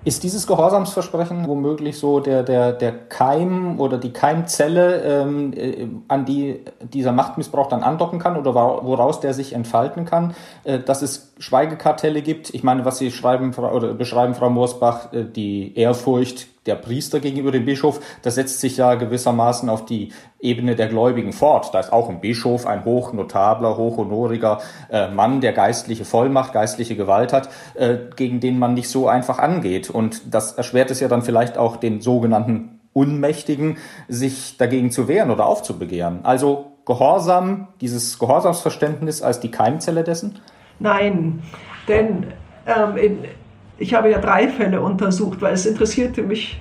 Ist 0.05 0.23
dieses 0.23 0.47
Gehorsamsversprechen 0.47 1.49
womöglich 1.49 1.99
so 1.99 2.21
der, 2.21 2.43
der, 2.43 2.73
der 2.73 2.93
Keim 2.93 3.81
oder 3.81 3.97
die 3.97 4.12
Keimzelle, 4.12 5.03
ähm, 5.03 5.53
äh, 5.55 5.88
an 6.09 6.27
die 6.27 6.61
dieser 6.81 7.12
Machtmissbrauch 7.12 7.69
dann 7.69 7.83
andocken 7.83 8.19
kann 8.19 8.37
oder 8.37 8.55
woraus 8.55 9.21
der 9.21 9.33
sich 9.33 9.55
entfalten 9.55 10.05
kann, 10.05 10.35
äh, 10.64 10.79
dass 10.79 11.01
es 11.01 11.33
Schweigekartelle 11.38 12.21
gibt? 12.21 12.53
Ich 12.53 12.62
meine, 12.62 12.85
was 12.85 12.99
Sie 12.99 13.11
schreiben 13.11 13.55
oder 13.55 13.95
beschreiben, 13.95 14.35
Frau 14.35 14.51
Moorsbach, 14.51 15.11
äh, 15.14 15.25
die 15.25 15.75
Ehrfurcht 15.75 16.49
der 16.66 16.77
Priester 16.77 17.20
gegenüber 17.20 17.50
dem 17.50 17.64
Bischof, 17.64 18.00
das 18.22 18.37
setzt 18.37 18.61
sich 18.61 18.77
ja 18.77 18.94
gewissermaßen 18.94 19.68
auf 19.68 19.85
die 19.85 20.12
Ebene 20.40 20.77
der 20.77 20.88
Gläubigen 20.88 21.33
fort. 21.33 21.72
Da 21.72 21.81
ist 21.81 21.92
auch 21.92 22.09
ein 22.09 22.20
Bischof, 22.20 22.66
ein 22.66 22.85
hochnotabler, 22.85 23.77
hochhonoriger 23.77 24.61
äh, 24.90 25.09
Mann, 25.09 25.40
der 25.40 25.53
geistliche 25.53 26.05
Vollmacht, 26.05 26.53
geistliche 26.53 26.96
Gewalt 26.96 27.33
hat, 27.33 27.48
äh, 27.74 27.96
gegen 28.16 28.40
den 28.40 28.59
man 28.59 28.74
nicht 28.74 28.88
so 28.88 29.09
einfach 29.09 29.38
angeht. 29.38 29.90
Und 29.90 30.35
das 30.35 30.53
erschwert 30.53 30.90
es 30.90 31.00
ja 31.00 31.09
dann 31.09 31.22
vielleicht 31.22 31.59
auch 31.59 31.77
den 31.77 32.00
sogenannten 32.00 32.81
Unmächtigen, 32.92 33.79
sich 34.09 34.57
dagegen 34.57 34.90
zu 34.90 35.09
wehren 35.09 35.31
oder 35.31 35.46
aufzubegehren. 35.46 36.20
Also 36.24 36.72
Gehorsam, 36.87 37.68
dieses 37.81 38.18
Gehorsamsverständnis 38.18 39.22
als 39.22 39.40
die 39.40 39.50
Keimzelle 39.50 40.05
dessen? 40.05 40.38
Nein, 40.79 41.42
denn 41.88 42.27
ähm, 42.66 42.96
in, 42.96 43.18
ich 43.79 43.95
habe 43.95 44.11
ja 44.11 44.19
drei 44.19 44.49
Fälle 44.49 44.81
untersucht, 44.81 45.43
weil 45.43 45.53
es 45.53 45.67
interessierte 45.67 46.23
mich, 46.23 46.61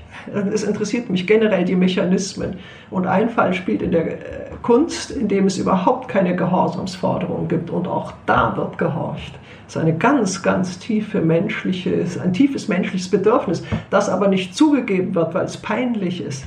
es 0.52 0.64
interessiert 0.64 1.10
mich 1.10 1.28
generell 1.28 1.64
die 1.64 1.76
Mechanismen. 1.76 2.56
Und 2.90 3.06
ein 3.06 3.30
Fall 3.30 3.54
spielt 3.54 3.82
in 3.82 3.92
der 3.92 4.08
äh, 4.08 4.18
Kunst, 4.62 5.12
in 5.12 5.28
dem 5.28 5.46
es 5.46 5.58
überhaupt 5.58 6.08
keine 6.08 6.36
Gehorsamsforderung 6.36 7.48
gibt 7.48 7.70
und 7.70 7.88
auch 7.88 8.14
da 8.26 8.56
wird 8.58 8.78
gehorcht. 8.78 9.34
Das 9.66 9.76
ist 9.76 9.82
eine 9.82 9.98
ganz, 9.98 10.42
ganz 10.42 10.80
tiefe 10.80 11.22
menschliche, 11.22 12.06
ein 12.22 12.34
tiefes 12.34 12.68
menschliches 12.68 13.10
Bedürfnis, 13.10 13.64
das 13.90 14.10
aber 14.10 14.28
nicht 14.28 14.56
zugegeben 14.56 15.14
wird, 15.16 15.34
weil 15.34 15.46
es 15.46 15.58
peinlich 15.58 16.22
ist. 16.22 16.46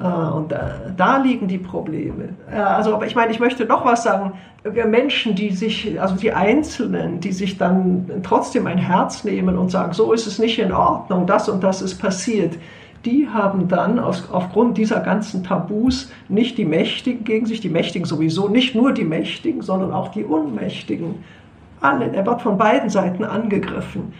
Äh, 0.00 0.06
und 0.06 0.52
da, 0.52 0.74
da, 0.96 1.16
liegen 1.18 1.48
die 1.48 1.58
Probleme. 1.58 2.30
Äh, 2.50 2.56
also, 2.56 2.94
aber 2.94 3.06
ich 3.06 3.14
meine, 3.14 3.32
ich 3.32 3.40
möchte 3.40 3.64
noch 3.64 3.84
was 3.84 4.02
sagen. 4.02 4.32
Menschen, 4.64 5.36
die 5.36 5.50
sich, 5.50 6.00
also 6.00 6.16
die 6.16 6.32
Einzelnen, 6.32 7.20
die 7.20 7.30
sich 7.30 7.56
dann 7.56 8.10
trotzdem 8.24 8.66
ein 8.66 8.78
Herz 8.78 9.22
nehmen 9.22 9.56
und 9.56 9.70
sagen, 9.70 9.92
so 9.92 10.12
ist 10.12 10.26
es 10.26 10.40
nicht 10.40 10.58
in 10.58 10.72
Ordnung, 10.72 11.24
das 11.24 11.48
und 11.48 11.62
das 11.62 11.82
ist 11.82 11.98
passiert, 11.98 12.58
die 13.04 13.28
haben 13.28 13.68
dann 13.68 14.00
aus, 14.00 14.28
aufgrund 14.32 14.76
dieser 14.76 15.00
ganzen 15.00 15.44
Tabus 15.44 16.10
nicht 16.28 16.58
die 16.58 16.64
Mächtigen 16.64 17.24
gegen 17.24 17.46
sich, 17.46 17.60
die 17.60 17.68
Mächtigen 17.68 18.06
sowieso, 18.06 18.48
nicht 18.48 18.74
nur 18.74 18.92
die 18.92 19.04
Mächtigen, 19.04 19.62
sondern 19.62 19.92
auch 19.92 20.08
die 20.08 20.24
Unmächtigen. 20.24 21.22
Alle, 21.80 22.12
er 22.12 22.26
wird 22.26 22.42
von 22.42 22.58
beiden 22.58 22.90
Seiten 22.90 23.22
angegriffen. 23.22 24.12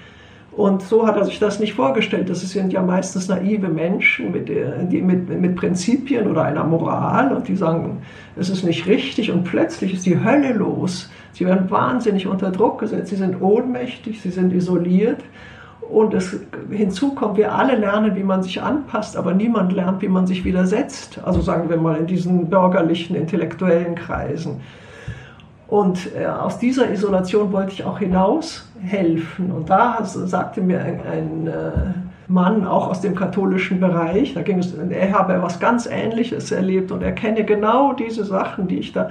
Und 0.56 0.80
so 0.80 1.06
hat 1.06 1.18
er 1.18 1.24
sich 1.26 1.38
das 1.38 1.60
nicht 1.60 1.74
vorgestellt. 1.74 2.30
Das 2.30 2.40
sind 2.40 2.72
ja 2.72 2.80
meistens 2.80 3.28
naive 3.28 3.68
Menschen 3.68 4.32
mit, 4.32 4.48
die, 4.48 5.02
mit, 5.02 5.28
mit 5.28 5.54
Prinzipien 5.54 6.26
oder 6.26 6.44
einer 6.44 6.64
Moral 6.64 7.30
und 7.34 7.46
die 7.46 7.56
sagen, 7.56 7.98
es 8.36 8.48
ist 8.48 8.64
nicht 8.64 8.86
richtig 8.86 9.30
und 9.30 9.44
plötzlich 9.44 9.92
ist 9.92 10.06
die 10.06 10.24
Hölle 10.24 10.54
los. 10.54 11.10
Sie 11.32 11.44
werden 11.44 11.70
wahnsinnig 11.70 12.26
unter 12.26 12.50
Druck 12.50 12.80
gesetzt, 12.80 13.08
sie 13.08 13.16
sind 13.16 13.42
ohnmächtig, 13.42 14.22
sie 14.22 14.30
sind 14.30 14.50
isoliert. 14.54 15.22
Und 15.90 16.14
es, 16.14 16.40
hinzu 16.70 17.14
kommt, 17.14 17.36
wir 17.36 17.54
alle 17.54 17.76
lernen, 17.76 18.16
wie 18.16 18.24
man 18.24 18.42
sich 18.42 18.62
anpasst, 18.62 19.14
aber 19.14 19.34
niemand 19.34 19.74
lernt, 19.74 20.00
wie 20.00 20.08
man 20.08 20.26
sich 20.26 20.42
widersetzt. 20.42 21.20
Also 21.22 21.42
sagen 21.42 21.68
wir 21.68 21.76
mal 21.76 21.98
in 21.98 22.06
diesen 22.06 22.48
bürgerlichen, 22.48 23.14
intellektuellen 23.14 23.94
Kreisen. 23.94 24.62
Und 25.68 26.14
äh, 26.14 26.26
aus 26.26 26.58
dieser 26.58 26.90
Isolation 26.90 27.52
wollte 27.52 27.72
ich 27.72 27.84
auch 27.84 27.98
hinaus 27.98 28.68
helfen. 28.80 29.50
Und 29.50 29.68
da 29.68 30.04
sagte 30.04 30.60
mir 30.60 30.80
ein, 30.80 31.00
ein 31.00 31.46
äh, 31.48 31.72
Mann, 32.28 32.66
auch 32.66 32.88
aus 32.88 33.00
dem 33.00 33.14
katholischen 33.14 33.80
Bereich, 33.80 34.34
da 34.34 34.42
ging 34.42 34.58
es, 34.58 34.72
er 34.74 35.12
habe 35.12 35.34
etwas 35.34 35.58
ganz 35.58 35.86
Ähnliches 35.86 36.52
erlebt 36.52 36.90
und 36.90 37.02
er 37.02 37.12
kenne 37.12 37.44
genau 37.44 37.92
diese 37.92 38.24
Sachen, 38.24 38.68
die 38.68 38.78
ich 38.78 38.92
da 38.92 39.10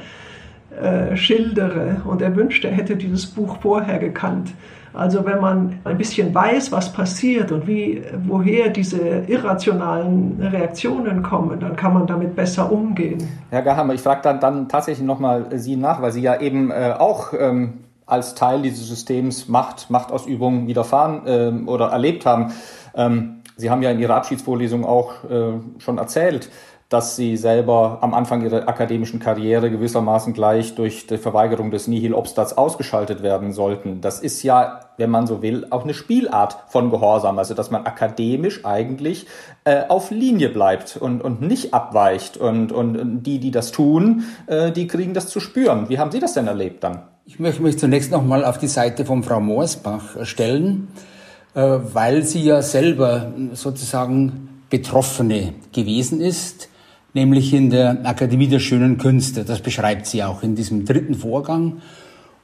äh, 0.82 1.15
schildere. 1.15 2.02
Und 2.06 2.22
er 2.22 2.36
wünschte, 2.36 2.68
er 2.70 2.74
hätte 2.74 2.96
dieses 2.96 3.26
Buch 3.26 3.58
vorher 3.62 4.00
gekannt. 4.00 4.52
Also 4.95 5.25
wenn 5.25 5.39
man 5.41 5.79
ein 5.84 5.97
bisschen 5.97 6.34
weiß, 6.34 6.71
was 6.71 6.91
passiert 6.91 7.51
und 7.51 7.67
wie, 7.67 8.01
woher 8.25 8.69
diese 8.69 8.99
irrationalen 9.27 10.41
Reaktionen 10.41 11.21
kommen, 11.21 11.60
dann 11.60 11.75
kann 11.75 11.93
man 11.93 12.08
damit 12.08 12.36
besser 12.36 12.71
umgehen. 12.71 13.17
Herr 13.49 13.62
Gahammer, 13.62 13.93
ich 13.93 14.01
frage 14.01 14.21
dann, 14.23 14.39
dann 14.39 14.69
tatsächlich 14.69 15.05
nochmal 15.05 15.47
Sie 15.58 15.75
nach, 15.75 16.01
weil 16.01 16.12
Sie 16.12 16.21
ja 16.21 16.39
eben 16.39 16.71
äh, 16.71 16.93
auch 16.97 17.34
ähm, 17.38 17.86
als 18.05 18.36
Teil 18.36 18.62
dieses 18.62 18.88
Systems 18.88 19.47
Macht, 19.47 19.89
Machtausübung 19.89 20.67
widerfahren 20.67 21.21
ähm, 21.25 21.67
oder 21.67 21.88
erlebt 21.88 22.25
haben. 22.25 22.53
Ähm, 22.95 23.41
Sie 23.58 23.69
haben 23.69 23.81
ja 23.81 23.91
in 23.91 23.99
Ihrer 23.99 24.15
Abschiedsvorlesung 24.15 24.86
auch 24.86 25.23
äh, 25.29 25.53
schon 25.79 25.97
erzählt, 25.97 26.49
dass 26.95 27.17
sie 27.17 27.36
selber 27.36 27.97
am 27.99 28.13
Anfang 28.13 28.41
ihrer 28.41 28.69
akademischen 28.69 29.19
Karriere 29.19 29.69
gewissermaßen 29.69 30.31
gleich 30.31 30.75
durch 30.75 31.08
die 31.08 31.17
Verweigerung 31.17 31.69
des 31.69 31.88
Nihil 31.88 32.13
Obstats 32.13 32.58
ausgeschaltet 32.58 33.21
werden 33.21 33.51
sollten. 33.51 33.99
Das 33.99 34.21
ist 34.21 34.43
ja, 34.43 34.79
wenn 34.95 35.10
man 35.10 35.27
so 35.27 35.41
will, 35.41 35.67
auch 35.71 35.84
eine 35.84 35.93
Spielart 35.93 36.55
von 36.69 36.91
Gehorsam, 36.91 37.38
also 37.38 37.53
dass 37.53 37.69
man 37.69 37.86
akademisch 37.86 38.63
eigentlich 38.63 39.27
äh, 39.65 39.84
auf 39.89 40.10
Linie 40.10 40.47
bleibt 40.47 40.95
und, 40.95 41.21
und 41.21 41.41
nicht 41.41 41.73
abweicht. 41.73 42.38
Und, 42.38 42.71
und 42.71 43.23
die, 43.23 43.39
die 43.39 43.51
das 43.51 43.73
tun, 43.73 44.23
äh, 44.47 44.71
die 44.71 44.88
kriegen 44.88 45.13
das 45.13 45.27
zu 45.27 45.41
spüren. 45.41 45.89
Wie 45.89 45.99
haben 45.99 46.12
Sie 46.12 46.21
das 46.21 46.31
denn 46.31 46.47
erlebt 46.47 46.81
dann? 46.86 47.01
Ich 47.25 47.39
möchte 47.39 47.62
mich 47.62 47.77
zunächst 47.77 48.10
nochmal 48.10 48.45
auf 48.45 48.58
die 48.58 48.69
Seite 48.69 49.03
von 49.03 49.21
Frau 49.21 49.41
Moorsbach 49.41 50.25
stellen, 50.25 50.88
äh, 51.55 51.60
weil 51.60 52.23
sie 52.23 52.45
ja 52.45 52.62
selber 52.62 53.34
sozusagen 53.51 54.62
Betroffene 54.69 55.55
gewesen 55.73 56.21
ist 56.21 56.69
nämlich 57.15 57.54
in 57.54 57.69
der 57.71 58.06
Akademie 58.06 58.47
der 58.47 58.60
Schönen 58.60 58.97
Künste. 58.99 59.45
Das 59.45 59.62
beschreibt 59.62 60.06
sie 60.06 60.23
auch 60.23 60.43
in 60.43 60.56
diesem 60.56 60.86
dritten 60.86 61.15
Vorgang. 61.15 61.82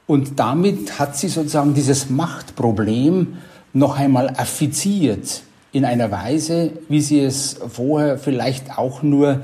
Und 0.08 0.40
damit 0.40 0.98
hat 0.98 1.16
sie 1.16 1.28
sozusagen 1.28 1.74
dieses 1.74 2.10
Machtproblem 2.10 3.38
noch 3.74 4.00
einmal 4.00 4.30
affiziert 4.30 5.44
in 5.74 5.86
einer 5.86 6.10
Weise, 6.10 6.72
wie 6.90 7.02
sie 7.02 7.20
es 7.20 7.60
vorher 7.70 8.18
vielleicht 8.18 8.78
auch 8.78 9.04
nur 9.04 9.42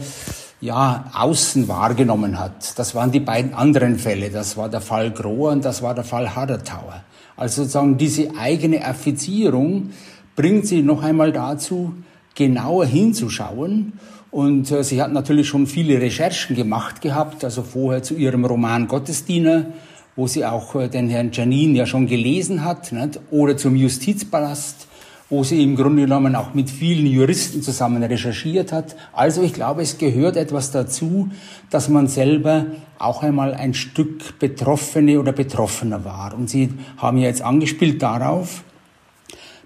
ja, 0.60 1.12
außen 1.14 1.68
wahrgenommen 1.68 2.40
hat. 2.40 2.80
Das 2.80 2.96
waren 2.96 3.12
die 3.12 3.20
beiden 3.20 3.54
anderen 3.54 4.00
Fälle. 4.00 4.30
Das 4.30 4.58
war 4.58 4.70
der 4.70 4.82
Fall 4.82 5.12
Grohr 5.12 5.52
und 5.52 5.64
das 5.64 5.82
war 5.82 5.94
der 5.94 6.04
Fall 6.04 6.36
Hadertauer. 6.36 7.04
Also 7.36 7.64
sozusagen 7.64 7.98
diese 7.98 8.36
eigene 8.38 8.84
Affizierung 8.84 9.92
bringt 10.36 10.68
sie 10.68 10.82
noch 10.82 11.04
einmal 11.04 11.32
dazu, 11.32 11.94
genauer 12.34 12.86
hinzuschauen 12.86 13.94
und 14.32 14.72
äh, 14.72 14.84
sie 14.84 15.02
hat 15.02 15.14
natürlich 15.14 15.48
schon 15.48 15.68
viele 15.68 16.02
Recherchen 16.02 16.56
gemacht 16.56 17.02
gehabt, 17.02 17.44
also 17.44 17.64
vorher 17.64 18.04
zu 18.04 18.16
ihrem 18.16 18.46
Roman 18.46 18.88
Gottesdiener, 18.88 19.68
wo 20.16 20.28
sie 20.28 20.46
auch 20.46 20.76
äh, 20.76 20.90
den 20.90 21.10
Herrn 21.10 21.32
Janin 21.32 21.76
ja 21.76 21.86
schon 21.86 22.08
gelesen 22.08 22.64
hat, 22.64 22.92
nicht? 22.92 23.20
oder 23.32 23.56
zum 23.56 23.76
Justizpalast, 23.76 24.88
wo 25.30 25.44
sie 25.44 25.62
im 25.62 25.76
Grunde 25.76 26.04
genommen 26.04 26.36
auch 26.36 26.54
mit 26.54 26.70
vielen 26.70 27.06
Juristen 27.06 27.62
zusammen 27.62 28.04
recherchiert 28.04 28.72
hat. 28.72 28.96
Also 29.14 29.44
ich 29.44 29.54
glaube, 29.54 29.82
es 29.82 29.98
gehört 29.98 30.38
etwas 30.38 30.72
dazu, 30.72 31.30
dass 31.70 31.90
man 31.90 32.08
selber 32.08 32.66
auch 32.98 33.24
einmal 33.24 33.54
ein 33.54 33.74
Stück 33.74 34.40
Betroffene 34.40 35.20
oder 35.20 35.34
Betroffener 35.34 36.04
war. 36.06 36.34
Und 36.34 36.50
Sie 36.50 36.70
haben 36.98 37.18
ja 37.18 37.28
jetzt 37.28 37.42
angespielt 37.42 38.02
darauf, 38.02 38.64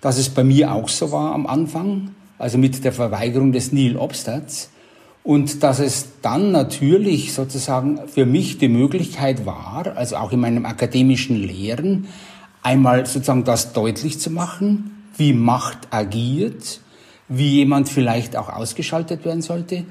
dass 0.01 0.17
es 0.17 0.29
bei 0.29 0.43
mir 0.43 0.73
auch 0.73 0.89
so 0.89 1.11
war 1.11 1.33
am 1.33 1.45
Anfang 1.45 2.15
also 2.41 2.57
mit 2.57 2.83
der 2.83 2.91
Verweigerung 2.91 3.51
des 3.51 3.71
Nil 3.71 3.97
Obstats. 3.97 4.69
Und 5.23 5.61
dass 5.61 5.79
es 5.79 6.07
dann 6.23 6.51
natürlich 6.51 7.33
sozusagen 7.33 7.99
für 8.07 8.25
mich 8.25 8.57
die 8.57 8.67
Möglichkeit 8.67 9.45
war, 9.45 9.93
also 9.95 10.15
auch 10.15 10.31
in 10.31 10.39
meinem 10.39 10.65
akademischen 10.65 11.35
Lehren, 11.35 12.07
einmal 12.63 13.05
sozusagen 13.05 13.43
das 13.43 13.73
deutlich 13.73 14.19
zu 14.19 14.31
machen, 14.31 15.03
wie 15.17 15.33
Macht 15.33 15.89
agiert, 15.91 16.81
wie 17.27 17.49
jemand 17.49 17.87
vielleicht 17.87 18.35
auch 18.35 18.49
ausgeschaltet 18.49 19.23
werden 19.23 19.43
sollte. 19.43 19.85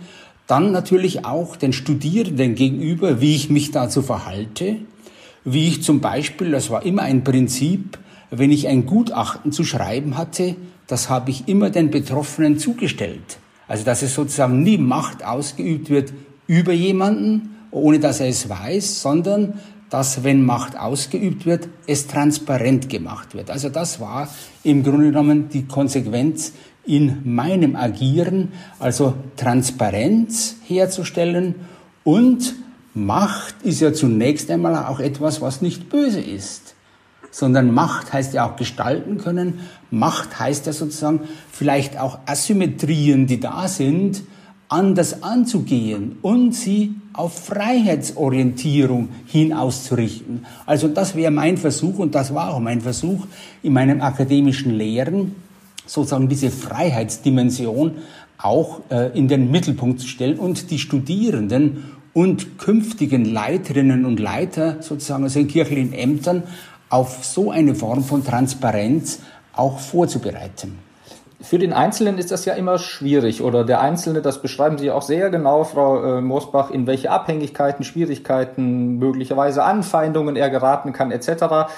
Dann 0.48 0.72
natürlich 0.72 1.24
auch 1.24 1.54
den 1.54 1.72
Studierenden 1.72 2.56
gegenüber, 2.56 3.20
wie 3.20 3.36
ich 3.36 3.50
mich 3.50 3.70
dazu 3.70 4.02
verhalte, 4.02 4.76
wie 5.44 5.68
ich 5.68 5.82
zum 5.84 6.00
Beispiel, 6.00 6.50
das 6.50 6.70
war 6.70 6.84
immer 6.84 7.02
ein 7.02 7.22
Prinzip, 7.22 7.98
wenn 8.30 8.50
ich 8.50 8.66
ein 8.66 8.86
Gutachten 8.86 9.52
zu 9.52 9.64
schreiben 9.64 10.16
hatte, 10.16 10.56
das 10.90 11.08
habe 11.08 11.30
ich 11.30 11.48
immer 11.48 11.70
den 11.70 11.90
Betroffenen 11.90 12.58
zugestellt. 12.58 13.38
Also 13.68 13.84
dass 13.84 14.02
es 14.02 14.14
sozusagen 14.14 14.62
nie 14.62 14.78
Macht 14.78 15.24
ausgeübt 15.24 15.90
wird 15.90 16.12
über 16.46 16.72
jemanden, 16.72 17.56
ohne 17.70 18.00
dass 18.00 18.20
er 18.20 18.28
es 18.28 18.48
weiß, 18.48 19.00
sondern 19.00 19.60
dass, 19.90 20.24
wenn 20.24 20.44
Macht 20.44 20.78
ausgeübt 20.78 21.46
wird, 21.46 21.68
es 21.86 22.06
transparent 22.06 22.88
gemacht 22.88 23.34
wird. 23.34 23.50
Also 23.50 23.68
das 23.68 24.00
war 24.00 24.28
im 24.62 24.82
Grunde 24.82 25.06
genommen 25.06 25.48
die 25.48 25.66
Konsequenz 25.66 26.52
in 26.84 27.34
meinem 27.34 27.76
Agieren, 27.76 28.52
also 28.78 29.14
Transparenz 29.36 30.56
herzustellen 30.66 31.54
und 32.02 32.54
Macht 32.94 33.54
ist 33.62 33.80
ja 33.80 33.92
zunächst 33.92 34.50
einmal 34.50 34.74
auch 34.86 34.98
etwas, 34.98 35.40
was 35.40 35.62
nicht 35.62 35.88
böse 35.88 36.20
ist 36.20 36.69
sondern 37.30 37.72
Macht 37.72 38.12
heißt 38.12 38.34
ja 38.34 38.48
auch 38.48 38.56
gestalten 38.56 39.18
können. 39.18 39.60
Macht 39.90 40.38
heißt 40.38 40.66
ja 40.66 40.72
sozusagen 40.72 41.20
vielleicht 41.50 41.98
auch 41.98 42.18
Asymmetrien, 42.26 43.26
die 43.26 43.40
da 43.40 43.68
sind, 43.68 44.22
anders 44.68 45.22
anzugehen 45.22 46.18
und 46.22 46.54
sie 46.54 46.94
auf 47.12 47.46
Freiheitsorientierung 47.46 49.08
hin 49.26 49.52
auszurichten. 49.52 50.46
Also 50.64 50.86
das 50.86 51.16
wäre 51.16 51.32
mein 51.32 51.56
Versuch 51.56 51.98
und 51.98 52.14
das 52.14 52.34
war 52.34 52.54
auch 52.54 52.60
mein 52.60 52.80
Versuch 52.80 53.26
in 53.62 53.72
meinem 53.72 54.00
akademischen 54.00 54.72
Lehren, 54.72 55.34
sozusagen 55.86 56.28
diese 56.28 56.50
Freiheitsdimension 56.50 57.96
auch 58.38 58.80
äh, 58.90 59.18
in 59.18 59.26
den 59.26 59.50
Mittelpunkt 59.50 60.00
zu 60.00 60.06
stellen 60.06 60.38
und 60.38 60.70
die 60.70 60.78
Studierenden 60.78 61.84
und 62.12 62.58
künftigen 62.58 63.24
Leiterinnen 63.24 64.04
und 64.04 64.18
Leiter 64.18 64.82
sozusagen 64.82 65.24
also 65.24 65.40
in 65.40 65.48
kirchlichen 65.48 65.92
Ämtern 65.92 66.44
auf 66.90 67.24
so 67.24 67.50
eine 67.50 67.74
Form 67.74 68.04
von 68.04 68.24
Transparenz 68.24 69.20
auch 69.54 69.78
vorzubereiten. 69.78 70.78
für 71.42 71.58
den 71.58 71.72
Einzelnen 71.72 72.18
ist 72.18 72.30
das 72.30 72.44
ja 72.44 72.52
immer 72.52 72.78
schwierig 72.78 73.42
oder 73.42 73.64
der 73.64 73.80
Einzelne, 73.80 74.20
das 74.20 74.42
beschreiben 74.42 74.76
Sie 74.76 74.90
auch 74.90 75.00
sehr 75.00 75.30
genau, 75.30 75.64
Frau 75.64 76.18
äh, 76.18 76.20
Moosbach, 76.20 76.70
in 76.70 76.86
welche 76.86 77.10
Abhängigkeiten, 77.10 77.82
Schwierigkeiten, 77.82 78.98
möglicherweise 78.98 79.64
Anfeindungen 79.64 80.36
er 80.36 80.50
geraten 80.50 80.92
kann 80.92 81.10
etc. 81.10 81.70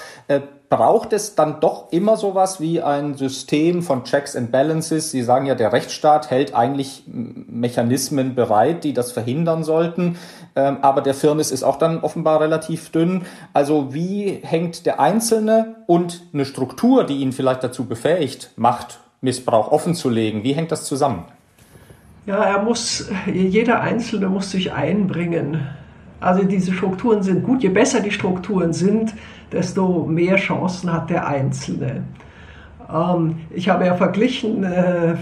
Braucht 0.75 1.13
es 1.13 1.35
dann 1.35 1.59
doch 1.59 1.91
immer 1.91 2.17
sowas 2.17 2.59
wie 2.59 2.81
ein 2.81 3.13
System 3.13 3.83
von 3.83 4.05
Checks 4.05 4.35
and 4.35 4.51
Balances? 4.51 5.11
Sie 5.11 5.21
sagen 5.21 5.45
ja, 5.45 5.53
der 5.53 5.71
Rechtsstaat 5.71 6.31
hält 6.31 6.55
eigentlich 6.55 7.03
Mechanismen 7.05 8.33
bereit, 8.33 8.83
die 8.83 8.91
das 8.91 9.11
verhindern 9.11 9.63
sollten, 9.63 10.17
ähm, 10.55 10.77
aber 10.81 11.01
der 11.01 11.13
Firnis 11.13 11.51
ist 11.51 11.61
auch 11.61 11.75
dann 11.75 11.99
offenbar 11.99 12.41
relativ 12.41 12.89
dünn. 12.89 13.21
Also 13.53 13.93
wie 13.93 14.39
hängt 14.41 14.87
der 14.87 14.99
Einzelne 14.99 15.75
und 15.85 16.23
eine 16.33 16.43
Struktur, 16.43 17.03
die 17.03 17.17
ihn 17.17 17.33
vielleicht 17.33 17.63
dazu 17.63 17.85
befähigt, 17.85 18.49
macht 18.55 18.99
Missbrauch 19.21 19.71
offenzulegen. 19.71 20.43
Wie 20.43 20.53
hängt 20.53 20.71
das 20.71 20.85
zusammen? 20.85 21.25
Ja, 22.25 22.43
er 22.43 22.63
muss, 22.63 23.11
jeder 23.31 23.81
Einzelne 23.81 24.27
muss 24.27 24.49
sich 24.49 24.73
einbringen. 24.73 25.67
Also 26.19 26.43
diese 26.43 26.73
Strukturen 26.73 27.21
sind 27.21 27.43
gut. 27.43 27.61
Je 27.61 27.69
besser 27.69 27.99
die 27.99 28.09
Strukturen 28.11 28.73
sind, 28.73 29.13
desto 29.53 30.05
mehr 30.05 30.35
Chancen 30.35 30.91
hat 30.91 31.09
der 31.09 31.27
Einzelne. 31.27 32.03
Ähm, 32.91 33.37
ich 33.51 33.69
habe 33.69 33.85
ja 33.85 33.95
verglichen, 33.95 34.63
äh, 34.63 35.15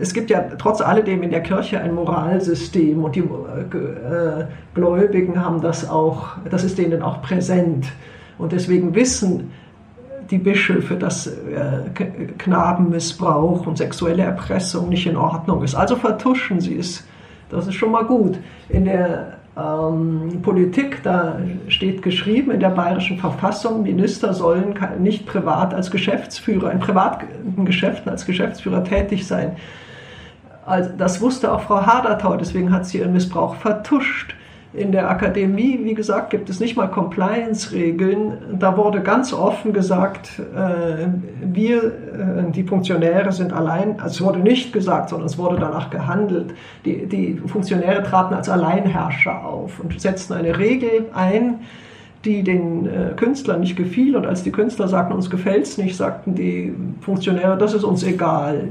es 0.00 0.14
gibt 0.14 0.30
ja 0.30 0.42
trotz 0.58 0.80
alledem 0.80 1.22
in 1.22 1.30
der 1.30 1.42
Kirche 1.42 1.80
ein 1.80 1.94
Moralsystem 1.94 3.02
und 3.02 3.16
die 3.16 3.20
äh, 3.20 4.46
Gläubigen 4.74 5.42
haben 5.42 5.60
das 5.60 5.88
auch, 5.88 6.36
das 6.48 6.64
ist 6.64 6.78
denen 6.78 7.02
auch 7.02 7.22
präsent. 7.22 7.86
Und 8.38 8.52
deswegen 8.52 8.94
wissen 8.94 9.50
die 10.30 10.38
Bischöfe, 10.38 10.94
dass 10.94 11.26
äh, 11.26 11.90
Knabenmissbrauch 12.38 13.66
und 13.66 13.78
sexuelle 13.78 14.22
Erpressung 14.22 14.88
nicht 14.88 15.06
in 15.06 15.16
Ordnung 15.16 15.62
ist. 15.64 15.74
Also 15.74 15.96
vertuschen 15.96 16.60
sie 16.60 16.78
es. 16.78 17.04
Das 17.48 17.66
ist 17.66 17.74
schon 17.74 17.90
mal 17.90 18.04
gut. 18.04 18.38
In 18.68 18.84
der 18.84 19.39
ähm, 19.60 20.40
Politik, 20.42 21.02
da 21.02 21.38
steht 21.68 22.02
geschrieben 22.02 22.50
in 22.50 22.60
der 22.60 22.70
bayerischen 22.70 23.18
Verfassung, 23.18 23.82
Minister 23.82 24.32
sollen 24.32 24.74
nicht 24.98 25.26
privat 25.26 25.74
als 25.74 25.90
Geschäftsführer, 25.90 26.72
in 26.72 26.78
privaten 26.78 27.64
Geschäften 27.64 28.10
als 28.10 28.24
Geschäftsführer 28.26 28.84
tätig 28.84 29.26
sein. 29.26 29.56
Also 30.64 30.90
das 30.96 31.20
wusste 31.20 31.52
auch 31.52 31.62
Frau 31.62 31.84
Hadertau, 31.84 32.36
deswegen 32.36 32.72
hat 32.72 32.86
sie 32.86 32.98
ihren 32.98 33.12
Missbrauch 33.12 33.56
vertuscht. 33.56 34.34
In 34.72 34.92
der 34.92 35.10
Akademie, 35.10 35.80
wie 35.82 35.94
gesagt, 35.94 36.30
gibt 36.30 36.48
es 36.48 36.60
nicht 36.60 36.76
mal 36.76 36.86
Compliance-Regeln. 36.86 38.56
Da 38.60 38.76
wurde 38.76 39.00
ganz 39.00 39.32
offen 39.32 39.72
gesagt, 39.72 40.38
äh, 40.38 41.08
wir, 41.42 41.82
äh, 41.82 42.52
die 42.52 42.62
Funktionäre 42.62 43.32
sind 43.32 43.52
allein, 43.52 43.98
also 43.98 44.14
es 44.14 44.20
wurde 44.20 44.38
nicht 44.38 44.72
gesagt, 44.72 45.08
sondern 45.08 45.26
es 45.26 45.36
wurde 45.38 45.56
danach 45.58 45.90
gehandelt. 45.90 46.54
Die, 46.84 47.06
die 47.06 47.34
Funktionäre 47.46 48.04
traten 48.04 48.32
als 48.32 48.48
Alleinherrscher 48.48 49.44
auf 49.44 49.80
und 49.80 50.00
setzten 50.00 50.34
eine 50.34 50.56
Regel 50.56 51.06
ein, 51.14 51.60
die 52.24 52.44
den 52.44 52.86
äh, 52.86 53.12
Künstlern 53.16 53.58
nicht 53.58 53.74
gefiel. 53.74 54.14
Und 54.14 54.24
als 54.24 54.44
die 54.44 54.52
Künstler 54.52 54.86
sagten, 54.86 55.14
uns 55.14 55.30
gefällt 55.30 55.64
es 55.64 55.78
nicht, 55.78 55.96
sagten 55.96 56.36
die 56.36 56.72
Funktionäre, 57.00 57.58
das 57.58 57.74
ist 57.74 57.82
uns 57.82 58.04
egal. 58.04 58.68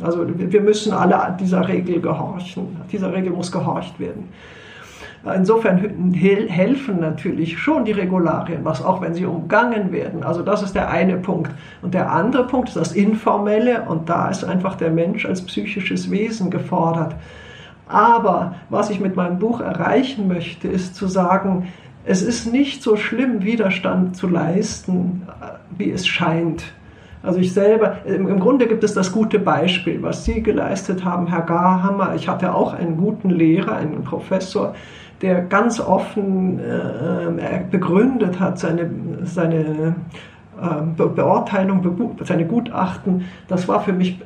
Also 0.00 0.26
wir 0.28 0.60
müssen 0.60 0.92
alle 0.92 1.36
dieser 1.40 1.66
Regel 1.66 2.00
gehorchen. 2.00 2.76
Dieser 2.92 3.12
Regel 3.12 3.32
muss 3.32 3.50
gehorcht 3.50 3.98
werden. 3.98 4.28
Insofern 5.32 6.12
helfen 6.12 7.00
natürlich 7.00 7.58
schon 7.58 7.86
die 7.86 7.92
Regularien, 7.92 8.64
was 8.64 8.84
auch 8.84 9.00
wenn 9.00 9.14
sie 9.14 9.24
umgangen 9.24 9.90
werden. 9.90 10.22
Also 10.22 10.42
das 10.42 10.62
ist 10.62 10.74
der 10.74 10.90
eine 10.90 11.16
Punkt. 11.16 11.50
Und 11.80 11.94
der 11.94 12.12
andere 12.12 12.46
Punkt 12.46 12.68
ist 12.68 12.76
das 12.76 12.92
Informelle 12.92 13.82
und 13.88 14.08
da 14.10 14.28
ist 14.28 14.44
einfach 14.44 14.74
der 14.74 14.90
Mensch 14.90 15.24
als 15.24 15.40
psychisches 15.42 16.10
Wesen 16.10 16.50
gefordert. 16.50 17.14
Aber 17.86 18.56
was 18.68 18.90
ich 18.90 19.00
mit 19.00 19.16
meinem 19.16 19.38
Buch 19.38 19.60
erreichen 19.60 20.28
möchte, 20.28 20.68
ist 20.68 20.94
zu 20.94 21.06
sagen, 21.06 21.68
es 22.04 22.22
ist 22.22 22.52
nicht 22.52 22.82
so 22.82 22.96
schlimm, 22.96 23.44
Widerstand 23.44 24.16
zu 24.16 24.28
leisten, 24.28 25.22
wie 25.76 25.90
es 25.90 26.06
scheint. 26.06 26.64
Also 27.24 27.38
ich 27.38 27.54
selber, 27.54 27.98
im 28.04 28.38
Grunde 28.38 28.66
gibt 28.66 28.84
es 28.84 28.92
das 28.92 29.10
gute 29.10 29.38
Beispiel, 29.38 30.02
was 30.02 30.24
Sie 30.26 30.42
geleistet 30.42 31.04
haben, 31.04 31.26
Herr 31.26 31.42
Garhammer. 31.42 32.14
Ich 32.14 32.28
hatte 32.28 32.54
auch 32.54 32.74
einen 32.74 32.98
guten 32.98 33.30
Lehrer, 33.30 33.76
einen 33.76 34.04
Professor, 34.04 34.74
der 35.22 35.40
ganz 35.40 35.80
offen 35.80 36.60
äh, 36.60 37.62
begründet 37.70 38.38
hat, 38.40 38.58
seine, 38.58 38.90
seine 39.22 39.94
äh, 40.60 40.82
Beurteilung, 40.96 42.14
seine 42.24 42.44
Gutachten. 42.44 43.24
Das 43.48 43.66
war 43.68 43.80
für 43.80 43.94
mich 43.94 44.20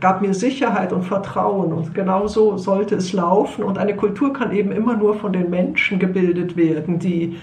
gab 0.00 0.20
mir 0.20 0.34
Sicherheit 0.34 0.92
und 0.92 1.04
Vertrauen 1.04 1.72
und 1.72 1.94
genau 1.94 2.26
so 2.26 2.58
sollte 2.58 2.96
es 2.96 3.12
laufen 3.12 3.64
und 3.64 3.78
eine 3.78 3.96
Kultur 3.96 4.32
kann 4.32 4.52
eben 4.52 4.70
immer 4.70 4.96
nur 4.96 5.14
von 5.14 5.32
den 5.32 5.48
Menschen 5.48 5.98
gebildet 5.98 6.56
werden, 6.56 6.98
die 6.98 7.36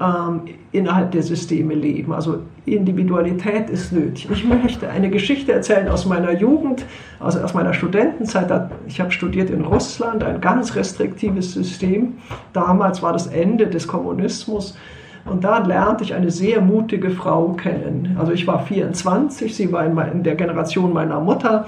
ähm, 0.00 0.42
innerhalb 0.72 1.12
der 1.12 1.22
Systeme 1.22 1.74
leben. 1.74 2.12
Also 2.12 2.40
Individualität 2.66 3.70
ist 3.70 3.92
nötig. 3.92 4.28
Ich 4.30 4.44
möchte 4.44 4.88
eine 4.88 5.08
Geschichte 5.08 5.52
erzählen 5.52 5.88
aus 5.88 6.04
meiner 6.04 6.32
Jugend, 6.32 6.84
also 7.18 7.40
aus 7.40 7.54
meiner 7.54 7.72
Studentenzeit. 7.72 8.70
Ich 8.86 9.00
habe 9.00 9.10
studiert 9.10 9.50
in 9.50 9.62
Russland, 9.62 10.22
ein 10.22 10.40
ganz 10.40 10.74
restriktives 10.74 11.52
System. 11.52 12.14
Damals 12.52 13.02
war 13.02 13.12
das 13.12 13.26
Ende 13.26 13.68
des 13.68 13.88
Kommunismus. 13.88 14.76
Und 15.24 15.42
da 15.42 15.58
lernte 15.58 16.04
ich 16.04 16.14
eine 16.14 16.30
sehr 16.30 16.60
mutige 16.60 17.10
Frau 17.10 17.48
kennen. 17.54 18.16
Also 18.18 18.32
ich 18.32 18.46
war 18.46 18.64
24, 18.64 19.56
sie 19.56 19.72
war 19.72 19.84
in 19.84 20.22
der 20.22 20.36
Generation 20.36 20.92
meiner 20.92 21.20
Mutter 21.20 21.66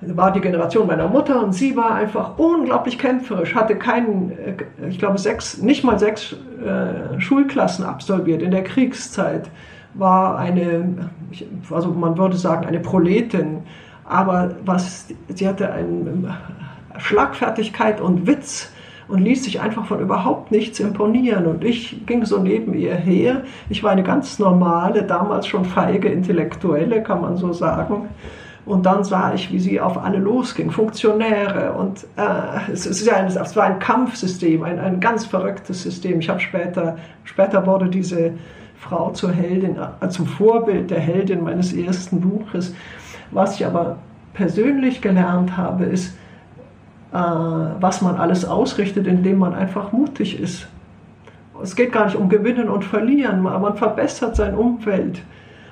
war 0.00 0.32
die 0.32 0.40
Generation 0.40 0.86
meiner 0.86 1.08
Mutter 1.08 1.42
und 1.42 1.52
sie 1.52 1.76
war 1.76 1.94
einfach 1.94 2.38
unglaublich 2.38 2.98
kämpferisch, 2.98 3.54
hatte 3.54 3.76
keinen, 3.76 4.32
äh, 4.32 4.88
ich 4.88 4.98
glaube, 4.98 5.18
sechs, 5.18 5.58
nicht 5.58 5.84
mal 5.84 5.98
sechs 5.98 6.32
äh, 6.32 7.20
Schulklassen 7.20 7.84
absolviert. 7.84 8.42
In 8.42 8.50
der 8.50 8.64
Kriegszeit 8.64 9.48
war 9.94 10.38
eine, 10.38 11.10
also 11.70 11.90
man 11.90 12.18
würde 12.18 12.36
sagen, 12.36 12.66
eine 12.66 12.80
Proletin, 12.80 13.62
aber 14.04 14.54
was, 14.64 15.08
sie 15.34 15.48
hatte 15.48 15.72
eine 15.72 16.36
Schlagfertigkeit 16.98 18.00
und 18.00 18.26
Witz 18.26 18.70
und 19.08 19.22
ließ 19.22 19.44
sich 19.44 19.60
einfach 19.60 19.86
von 19.86 20.00
überhaupt 20.00 20.50
nichts 20.50 20.80
imponieren. 20.80 21.46
Und 21.46 21.64
ich 21.64 22.06
ging 22.06 22.24
so 22.24 22.38
neben 22.38 22.74
ihr 22.74 22.94
her. 22.94 23.42
Ich 23.68 23.82
war 23.82 23.92
eine 23.92 24.02
ganz 24.02 24.38
normale, 24.38 25.04
damals 25.04 25.46
schon 25.46 25.64
feige 25.64 26.08
Intellektuelle, 26.08 27.02
kann 27.02 27.20
man 27.20 27.36
so 27.36 27.52
sagen. 27.52 28.08
Und 28.66 28.84
dann 28.84 29.04
sah 29.04 29.32
ich, 29.32 29.52
wie 29.52 29.60
sie 29.60 29.80
auf 29.80 29.96
alle 29.96 30.18
losging, 30.18 30.72
Funktionäre. 30.72 31.72
Und 31.74 32.04
äh, 32.16 32.72
es, 32.72 32.84
ist 32.84 33.06
ja 33.06 33.14
ein, 33.14 33.26
es 33.26 33.56
war 33.56 33.64
ein 33.64 33.78
Kampfsystem, 33.78 34.64
ein, 34.64 34.80
ein 34.80 34.98
ganz 34.98 35.24
verrücktes 35.24 35.84
System. 35.84 36.18
Ich 36.18 36.28
habe 36.28 36.40
später, 36.40 36.98
später 37.22 37.64
wurde 37.64 37.88
diese 37.88 38.32
Frau 38.76 39.12
zur 39.12 39.30
Heldin, 39.30 39.76
äh, 40.00 40.08
zum 40.08 40.26
Vorbild 40.26 40.90
der 40.90 40.98
Heldin 40.98 41.44
meines 41.44 41.72
ersten 41.72 42.20
Buches. 42.20 42.74
Was 43.30 43.54
ich 43.54 43.64
aber 43.64 43.98
persönlich 44.34 45.00
gelernt 45.00 45.56
habe, 45.56 45.84
ist, 45.84 46.16
äh, 47.12 47.16
was 47.16 48.02
man 48.02 48.16
alles 48.16 48.44
ausrichtet, 48.44 49.06
indem 49.06 49.38
man 49.38 49.54
einfach 49.54 49.92
mutig 49.92 50.40
ist. 50.40 50.66
Es 51.62 51.76
geht 51.76 51.92
gar 51.92 52.06
nicht 52.06 52.16
um 52.16 52.28
Gewinnen 52.28 52.68
und 52.68 52.84
Verlieren, 52.84 53.42
man 53.42 53.76
verbessert 53.76 54.34
sein 54.34 54.56
Umfeld 54.56 55.22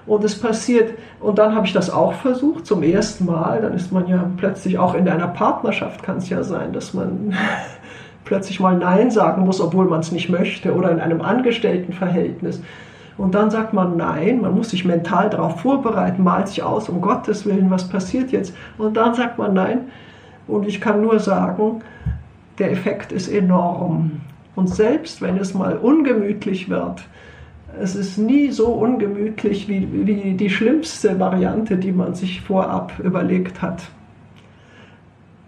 und 0.06 0.22
es 0.22 0.38
passiert, 0.38 0.94
und 1.20 1.38
dann 1.38 1.54
habe 1.54 1.66
ich 1.66 1.72
das 1.72 1.90
auch 1.90 2.12
versucht 2.12 2.66
zum 2.66 2.82
ersten 2.82 3.24
Mal, 3.24 3.62
dann 3.62 3.72
ist 3.72 3.90
man 3.90 4.06
ja 4.06 4.30
plötzlich 4.36 4.78
auch 4.78 4.94
in 4.94 5.08
einer 5.08 5.28
Partnerschaft, 5.28 6.02
kann 6.02 6.18
es 6.18 6.28
ja 6.28 6.42
sein, 6.42 6.72
dass 6.72 6.92
man 6.92 7.34
plötzlich 8.24 8.60
mal 8.60 8.76
Nein 8.76 9.10
sagen 9.10 9.44
muss, 9.44 9.60
obwohl 9.60 9.86
man 9.86 10.00
es 10.00 10.12
nicht 10.12 10.28
möchte, 10.28 10.74
oder 10.74 10.90
in 10.90 11.00
einem 11.00 11.22
Angestelltenverhältnis. 11.22 12.60
Und 13.16 13.34
dann 13.34 13.50
sagt 13.50 13.72
man 13.72 13.96
Nein, 13.96 14.40
man 14.40 14.54
muss 14.54 14.70
sich 14.70 14.84
mental 14.84 15.30
darauf 15.30 15.60
vorbereiten, 15.60 16.22
malt 16.22 16.48
sich 16.48 16.62
aus, 16.62 16.88
um 16.88 17.00
Gottes 17.00 17.46
Willen, 17.46 17.70
was 17.70 17.88
passiert 17.88 18.32
jetzt? 18.32 18.54
Und 18.76 18.96
dann 18.96 19.14
sagt 19.14 19.38
man 19.38 19.54
Nein. 19.54 19.88
Und 20.46 20.66
ich 20.66 20.80
kann 20.80 21.00
nur 21.00 21.18
sagen, 21.20 21.82
der 22.58 22.72
Effekt 22.72 23.12
ist 23.12 23.28
enorm. 23.28 24.20
Und 24.56 24.68
selbst 24.68 25.22
wenn 25.22 25.38
es 25.38 25.54
mal 25.54 25.76
ungemütlich 25.76 26.68
wird, 26.68 27.02
es 27.80 27.94
ist 27.94 28.18
nie 28.18 28.50
so 28.50 28.68
ungemütlich 28.68 29.68
wie, 29.68 29.88
wie 30.06 30.34
die 30.34 30.50
schlimmste 30.50 31.18
Variante, 31.18 31.76
die 31.76 31.92
man 31.92 32.14
sich 32.14 32.40
vorab 32.40 32.92
überlegt 32.98 33.62
hat. 33.62 33.82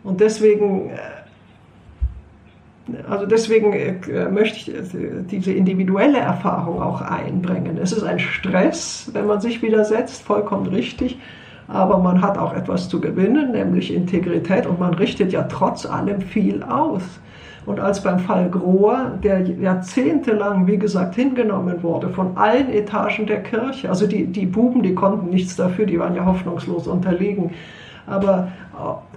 Und 0.05 0.21
deswegen, 0.21 0.91
äh, 0.91 0.99
also 3.09 3.27
deswegen 3.27 3.73
äh, 3.73 4.29
möchte 4.29 4.57
ich 4.57 4.95
äh, 4.95 5.23
diese 5.31 5.53
individuelle 5.53 6.19
Erfahrung 6.19 6.81
auch 6.81 7.01
einbringen. 7.01 7.79
Es 7.83 7.93
ist 7.93 8.05
ein 8.05 8.19
Stress, 8.19 9.11
wenn 9.13 9.27
man 9.27 9.41
sich 9.41 9.63
widersetzt, 9.63 10.23
vollkommen 10.23 10.67
richtig, 10.67 11.19
aber 11.69 11.99
man 11.99 12.23
hat 12.23 12.39
auch 12.39 12.55
etwas 12.55 12.89
zu 12.89 13.01
gewinnen, 13.01 13.53
nämlich 13.53 13.93
Integrität 13.93 14.67
und 14.67 14.79
man 14.79 14.95
richtet 14.95 15.33
ja 15.33 15.43
trotz 15.43 15.85
allem 15.85 16.21
viel 16.21 16.63
aus. 16.63 17.03
Und 17.67 17.81
als 17.81 18.03
beim 18.03 18.21
Fall 18.21 18.49
Grohr, 18.49 19.19
der 19.23 19.41
jahrzehntelang, 19.41 20.69
wie 20.69 20.79
gesagt, 20.79 21.17
hingenommen 21.17 21.83
wurde 21.83 22.09
von 22.09 22.37
allen 22.37 22.73
Etagen 22.73 23.27
der 23.27 23.43
Kirche, 23.43 23.89
also 23.89 24.07
die, 24.07 24.27
die 24.27 24.47
Buben, 24.47 24.83
die 24.83 24.95
konnten 24.95 25.31
nichts 25.31 25.57
dafür, 25.57 25.85
die 25.85 25.99
waren 25.99 26.15
ja 26.15 26.25
hoffnungslos 26.25 26.87
unterlegen, 26.87 27.51
aber 28.07 28.53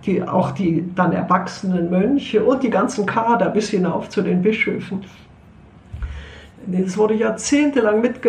die, 0.03 0.23
auch 0.23 0.51
die 0.51 0.83
dann 0.95 1.13
erwachsenen 1.13 1.91
Mönche 1.91 2.43
und 2.43 2.63
die 2.63 2.71
ganzen 2.71 3.05
Kader 3.05 3.49
bis 3.49 3.69
hinauf 3.69 4.09
zu 4.09 4.23
den 4.23 4.41
Bischöfen, 4.41 5.03
es 6.71 6.97
wurde 6.97 7.13
jahrzehntelang 7.15 8.01
mit, 8.01 8.19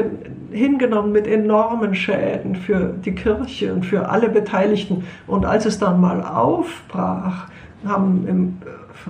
hingenommen 0.50 1.12
mit 1.12 1.26
enormen 1.26 1.94
Schäden 1.94 2.56
für 2.56 2.94
die 3.04 3.14
Kirche 3.14 3.72
und 3.72 3.84
für 3.84 4.08
alle 4.08 4.28
Beteiligten. 4.28 5.04
Und 5.26 5.44
als 5.44 5.66
es 5.66 5.78
dann 5.78 6.00
mal 6.00 6.22
aufbrach, 6.22 7.48
haben 7.84 8.26
im, 8.28 8.58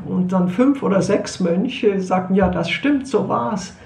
und 0.07 0.33
dann 0.33 0.49
fünf 0.49 0.83
oder 0.83 1.03
sechs 1.03 1.41
Mönche 1.41 2.01
sagten, 2.01 2.35
ja, 2.35 2.49
das 2.49 2.71
stimmt, 2.71 3.07
so 3.07 3.29
war's, 3.29 3.77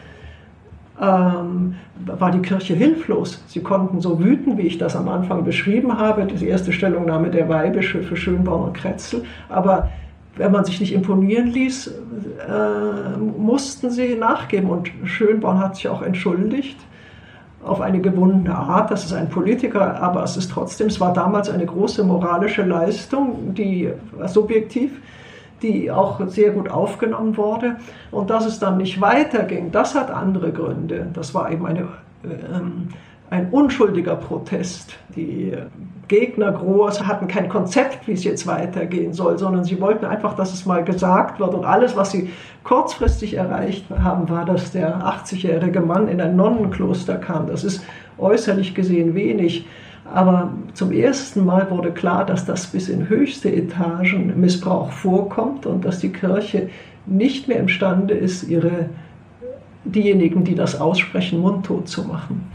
ähm, 1.01 1.77
war 2.07 2.31
die 2.31 2.41
Kirche 2.41 2.75
hilflos. 2.75 3.43
Sie 3.47 3.61
konnten 3.61 4.01
so 4.01 4.21
wüten, 4.21 4.59
wie 4.59 4.63
ich 4.63 4.79
das 4.79 4.95
am 4.97 5.09
Anfang 5.09 5.45
beschrieben 5.45 5.99
habe, 5.99 6.27
die 6.27 6.47
erste 6.47 6.73
Stellungnahme 6.73 7.31
der 7.31 7.49
Weihbischöfe 7.49 8.17
Schönborn 8.17 8.69
und 8.69 8.75
Kretzel, 8.75 9.25
aber 9.49 9.91
wenn 10.37 10.51
man 10.51 10.65
sich 10.65 10.81
nicht 10.81 10.93
imponieren 10.93 11.49
ließ, 11.49 11.87
äh, 11.87 13.19
mussten 13.19 13.91
sie 13.91 14.17
nachgeben. 14.17 14.69
Und 14.69 14.91
Schönborn 15.05 15.59
hat 15.59 15.77
sich 15.77 15.89
auch 15.89 16.03
entschuldigt 16.03 16.79
auf 17.65 17.81
eine 17.81 18.01
gewundene 18.01 18.55
Art. 18.55 18.91
Das 18.91 19.05
ist 19.05 19.13
ein 19.13 19.29
Politiker, 19.29 20.01
aber 20.01 20.23
es 20.23 20.37
ist 20.37 20.51
trotzdem, 20.51 20.89
es 20.89 21.01
war 21.01 21.13
damals 21.13 21.49
eine 21.49 21.67
große 21.67 22.05
moralische 22.05 22.63
Leistung, 22.63 23.55
die 23.55 23.91
subjektiv, 24.27 25.01
die 25.63 25.91
auch 25.91 26.21
sehr 26.29 26.51
gut 26.51 26.71
aufgenommen 26.71 27.37
wurde. 27.37 27.77
Und 28.11 28.31
dass 28.31 28.47
es 28.47 28.59
dann 28.59 28.77
nicht 28.77 29.01
weiterging, 29.01 29.73
das 29.73 29.95
hat 29.95 30.11
andere 30.11 30.53
Gründe. 30.53 31.07
Das 31.15 31.35
war 31.35 31.51
eben 31.51 31.67
eine 31.67 31.89
ähm, 32.25 32.89
ein 33.31 33.49
unschuldiger 33.51 34.17
Protest. 34.17 34.97
Die 35.17 35.53
Gegner 36.09 36.53
Groß 36.53 37.07
hatten 37.07 37.29
kein 37.29 37.49
Konzept, 37.49 38.07
wie 38.07 38.13
es 38.13 38.25
jetzt 38.25 38.47
weitergehen 38.47 39.13
soll, 39.13 39.39
sondern 39.39 39.65
sie 39.65 39.81
wollten 39.81 40.05
einfach, 40.05 40.35
dass 40.35 40.53
es 40.53 40.67
mal 40.67 40.85
gesagt 40.85 41.41
wird. 41.41 41.55
Und 41.55 41.65
alles, 41.65 41.97
was 41.97 42.11
sie 42.11 42.31
kurzfristig 42.63 43.35
erreicht 43.35 43.87
haben, 43.91 44.29
war, 44.29 44.45
dass 44.45 44.73
der 44.73 44.99
80-jährige 44.99 45.81
Mann 45.81 46.09
in 46.09 46.21
ein 46.21 46.37
Nonnenkloster 46.37 47.17
kam. 47.17 47.47
Das 47.47 47.65
ist 47.65 47.85
äußerlich 48.19 48.75
gesehen 48.75 49.15
wenig. 49.15 49.67
Aber 50.13 50.53
zum 50.75 50.93
ersten 50.93 51.45
Mal 51.45 51.71
wurde 51.71 51.91
klar, 51.91 52.27
dass 52.27 52.45
das 52.45 52.67
bis 52.67 52.89
in 52.89 53.09
höchste 53.09 53.51
Etagen 53.51 54.39
Missbrauch 54.39 54.91
vorkommt 54.91 55.65
und 55.65 55.85
dass 55.85 56.01
die 56.01 56.13
Kirche 56.13 56.69
nicht 57.07 57.49
mehr 57.49 57.59
imstande 57.59 58.15
ist, 58.15 58.45
ihre, 58.45 58.91
diejenigen, 59.85 60.45
die 60.45 60.55
das 60.55 60.79
aussprechen, 60.79 61.41
mundtot 61.41 61.89
zu 61.89 62.05
machen. 62.05 62.51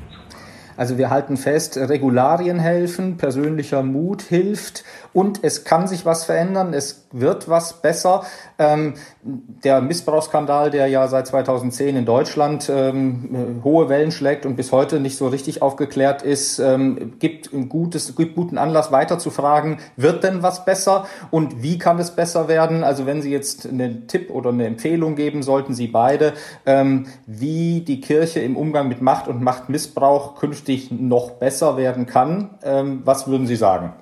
Also 0.79 0.97
wir 0.97 1.09
halten 1.09 1.35
fest, 1.35 1.75
Regularien 1.75 2.57
helfen, 2.57 3.17
persönlicher 3.17 3.83
Mut 3.83 4.21
hilft 4.21 4.85
und 5.11 5.43
es 5.43 5.65
kann 5.65 5.89
sich 5.89 6.05
was 6.05 6.23
verändern, 6.23 6.73
es 6.73 7.08
wird 7.11 7.49
was 7.49 7.81
besser. 7.81 8.23
Ähm, 8.57 8.93
der 9.23 9.81
Missbrauchsskandal, 9.81 10.71
der 10.71 10.87
ja 10.87 11.07
seit 11.07 11.27
2010 11.27 11.95
in 11.95 12.05
Deutschland 12.05 12.69
ähm, 12.73 13.61
hohe 13.63 13.89
Wellen 13.89 14.11
schlägt 14.11 14.45
und 14.45 14.55
bis 14.55 14.71
heute 14.71 14.99
nicht 14.99 15.17
so 15.17 15.27
richtig 15.27 15.61
aufgeklärt 15.61 16.21
ist, 16.21 16.59
ähm, 16.59 17.13
gibt, 17.19 17.53
ein 17.53 17.69
gutes, 17.69 18.15
gibt 18.15 18.35
guten 18.35 18.57
Anlass 18.57 18.91
weiter 18.91 19.19
zu 19.19 19.29
fragen, 19.29 19.79
wird 19.95 20.23
denn 20.23 20.43
was 20.43 20.65
besser 20.65 21.05
und 21.31 21.63
wie 21.63 21.77
kann 21.77 21.99
es 21.99 22.11
besser 22.11 22.47
werden? 22.47 22.83
Also 22.83 23.05
wenn 23.05 23.21
Sie 23.21 23.31
jetzt 23.31 23.67
einen 23.67 24.07
Tipp 24.07 24.29
oder 24.29 24.49
eine 24.49 24.65
Empfehlung 24.65 25.15
geben 25.15 25.43
sollten, 25.43 25.73
Sie 25.73 25.87
beide, 25.87 26.33
ähm, 26.65 27.07
wie 27.25 27.81
die 27.81 28.01
Kirche 28.01 28.39
im 28.39 28.55
Umgang 28.55 28.87
mit 28.87 29.01
Macht 29.01 29.27
und 29.27 29.41
Machtmissbrauch 29.41 30.35
künftig 30.35 30.91
noch 30.91 31.31
besser 31.31 31.77
werden 31.77 32.05
kann, 32.05 32.51
ähm, 32.63 33.01
was 33.05 33.27
würden 33.27 33.47
Sie 33.47 33.55
sagen? 33.55 33.93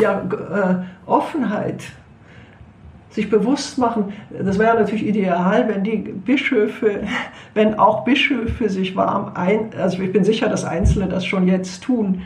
Ja, 0.00 0.20
äh, 0.20 1.08
Offenheit 1.08 1.82
sich 3.10 3.28
bewusst 3.28 3.76
machen, 3.78 4.12
das 4.30 4.58
wäre 4.58 4.78
natürlich 4.78 5.06
ideal, 5.06 5.68
wenn 5.68 5.84
die 5.84 5.96
Bischöfe, 5.96 7.00
wenn 7.54 7.78
auch 7.78 8.04
Bischöfe 8.04 8.68
sich 8.68 8.96
warm 8.96 9.32
ein, 9.34 9.70
also 9.78 10.00
ich 10.02 10.12
bin 10.12 10.24
sicher, 10.24 10.48
dass 10.48 10.64
Einzelne 10.64 11.08
das 11.08 11.26
schon 11.26 11.48
jetzt 11.48 11.82
tun, 11.82 12.22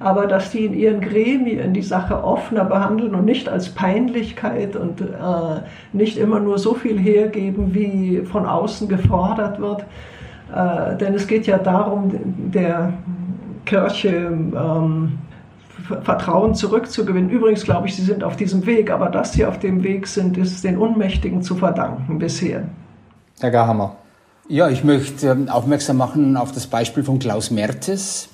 aber 0.00 0.26
dass 0.26 0.50
die 0.50 0.64
in 0.66 0.74
ihren 0.74 1.00
Gremien 1.00 1.72
die 1.72 1.82
Sache 1.82 2.22
offener 2.22 2.64
behandeln 2.64 3.14
und 3.14 3.24
nicht 3.24 3.48
als 3.48 3.70
Peinlichkeit 3.70 4.76
und 4.76 5.00
äh, 5.00 5.04
nicht 5.92 6.18
immer 6.18 6.40
nur 6.40 6.58
so 6.58 6.74
viel 6.74 6.98
hergeben, 6.98 7.74
wie 7.74 8.22
von 8.24 8.44
außen 8.44 8.88
gefordert 8.88 9.60
wird. 9.60 9.84
Äh, 10.54 10.96
denn 10.96 11.14
es 11.14 11.26
geht 11.28 11.46
ja 11.46 11.58
darum, 11.58 12.10
der 12.52 12.92
Kirche 13.64 14.08
ähm, 14.08 15.18
Vertrauen 16.02 16.54
zurückzugewinnen. 16.54 17.30
Übrigens 17.30 17.64
glaube 17.64 17.88
ich, 17.88 17.96
sie 17.96 18.02
sind 18.02 18.24
auf 18.24 18.36
diesem 18.36 18.64
Weg, 18.66 18.90
aber 18.90 19.10
dass 19.10 19.32
sie 19.32 19.44
auf 19.44 19.58
dem 19.58 19.82
Weg 19.82 20.06
sind, 20.06 20.36
ist 20.36 20.64
den 20.64 20.78
Unmächtigen 20.78 21.42
zu 21.42 21.56
verdanken 21.56 22.18
bisher. 22.18 22.68
Herr 23.40 23.50
Garhammer. 23.50 23.96
Ja, 24.48 24.68
ich 24.68 24.84
möchte 24.84 25.28
ähm, 25.28 25.48
aufmerksam 25.48 25.96
machen 25.96 26.36
auf 26.36 26.52
das 26.52 26.66
Beispiel 26.66 27.02
von 27.02 27.18
Klaus 27.18 27.50
Mertes, 27.50 28.28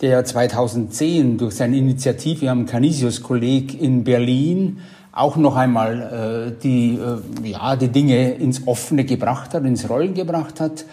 der 0.00 0.24
2010 0.24 1.38
durch 1.38 1.54
seine 1.54 1.76
Initiative 1.76 2.50
am 2.50 2.66
Canisius-Kolleg 2.66 3.80
in 3.80 4.04
Berlin 4.04 4.80
auch 5.12 5.36
noch 5.36 5.56
einmal 5.56 6.52
äh, 6.52 6.62
die, 6.62 6.98
äh, 6.98 7.48
ja, 7.48 7.74
die 7.74 7.88
Dinge 7.88 8.32
ins 8.34 8.66
Offene 8.66 9.04
gebracht 9.04 9.54
hat, 9.54 9.64
ins 9.64 9.88
Rollen 9.88 10.12
gebracht 10.12 10.60
hat 10.60 10.84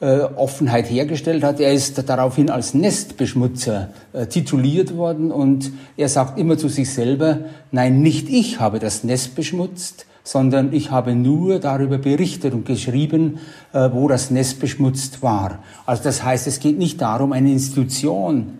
äh, 0.00 0.20
Offenheit 0.20 0.90
hergestellt 0.90 1.44
hat. 1.44 1.60
Er 1.60 1.72
ist 1.72 2.08
daraufhin 2.08 2.50
als 2.50 2.74
Nestbeschmutzer 2.74 3.90
äh, 4.12 4.26
tituliert 4.26 4.96
worden 4.96 5.30
und 5.30 5.72
er 5.96 6.08
sagt 6.08 6.38
immer 6.38 6.56
zu 6.56 6.68
sich 6.68 6.90
selber, 6.92 7.40
nein, 7.70 8.00
nicht 8.00 8.28
ich 8.28 8.60
habe 8.60 8.78
das 8.78 9.04
Nest 9.04 9.34
beschmutzt, 9.34 10.06
sondern 10.24 10.72
ich 10.72 10.90
habe 10.90 11.14
nur 11.14 11.58
darüber 11.58 11.98
berichtet 11.98 12.54
und 12.54 12.64
geschrieben, 12.64 13.40
äh, 13.72 13.90
wo 13.92 14.08
das 14.08 14.30
Nest 14.30 14.60
beschmutzt 14.60 15.22
war. 15.22 15.58
Also 15.86 16.02
das 16.04 16.22
heißt, 16.22 16.46
es 16.46 16.60
geht 16.60 16.78
nicht 16.78 17.00
darum, 17.00 17.32
eine 17.32 17.50
Institution, 17.50 18.58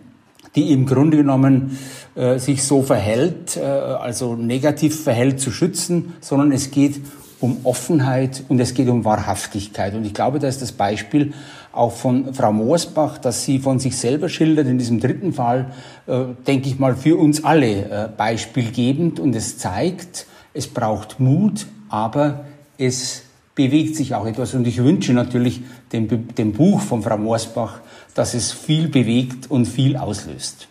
die 0.55 0.71
im 0.71 0.85
Grunde 0.85 1.17
genommen 1.17 1.77
äh, 2.15 2.39
sich 2.39 2.63
so 2.63 2.81
verhält, 2.81 3.57
äh, 3.57 3.61
also 3.61 4.35
negativ 4.35 5.03
verhält, 5.03 5.39
zu 5.39 5.51
schützen, 5.51 6.13
sondern 6.19 6.51
es 6.51 6.71
geht 6.71 7.01
um 7.41 7.57
Offenheit 7.63 8.43
und 8.47 8.59
es 8.59 8.73
geht 8.73 8.87
um 8.87 9.03
Wahrhaftigkeit. 9.03 9.93
Und 9.95 10.05
ich 10.05 10.13
glaube, 10.13 10.39
da 10.39 10.47
ist 10.47 10.61
das 10.61 10.71
Beispiel 10.71 11.33
auch 11.73 11.91
von 11.91 12.33
Frau 12.33 12.53
Moorsbach, 12.53 13.17
dass 13.17 13.43
sie 13.43 13.59
von 13.59 13.79
sich 13.79 13.97
selber 13.97 14.29
schildert, 14.29 14.67
in 14.67 14.77
diesem 14.77 14.99
dritten 14.99 15.33
Fall, 15.33 15.71
äh, 16.07 16.25
denke 16.47 16.69
ich 16.69 16.79
mal, 16.79 16.95
für 16.95 17.17
uns 17.17 17.43
alle 17.43 17.67
äh, 17.67 18.09
beispielgebend. 18.15 19.19
Und 19.19 19.35
es 19.35 19.57
zeigt, 19.57 20.27
es 20.53 20.67
braucht 20.67 21.19
Mut, 21.19 21.65
aber 21.89 22.45
es 22.77 23.23
bewegt 23.55 23.95
sich 23.95 24.15
auch 24.15 24.25
etwas. 24.25 24.53
Und 24.53 24.67
ich 24.67 24.83
wünsche 24.83 25.13
natürlich 25.13 25.61
dem, 25.91 26.33
dem 26.35 26.53
Buch 26.53 26.79
von 26.79 27.01
Frau 27.01 27.17
Moorsbach, 27.17 27.81
dass 28.13 28.33
es 28.33 28.51
viel 28.51 28.87
bewegt 28.87 29.49
und 29.49 29.65
viel 29.65 29.97
auslöst. 29.97 30.67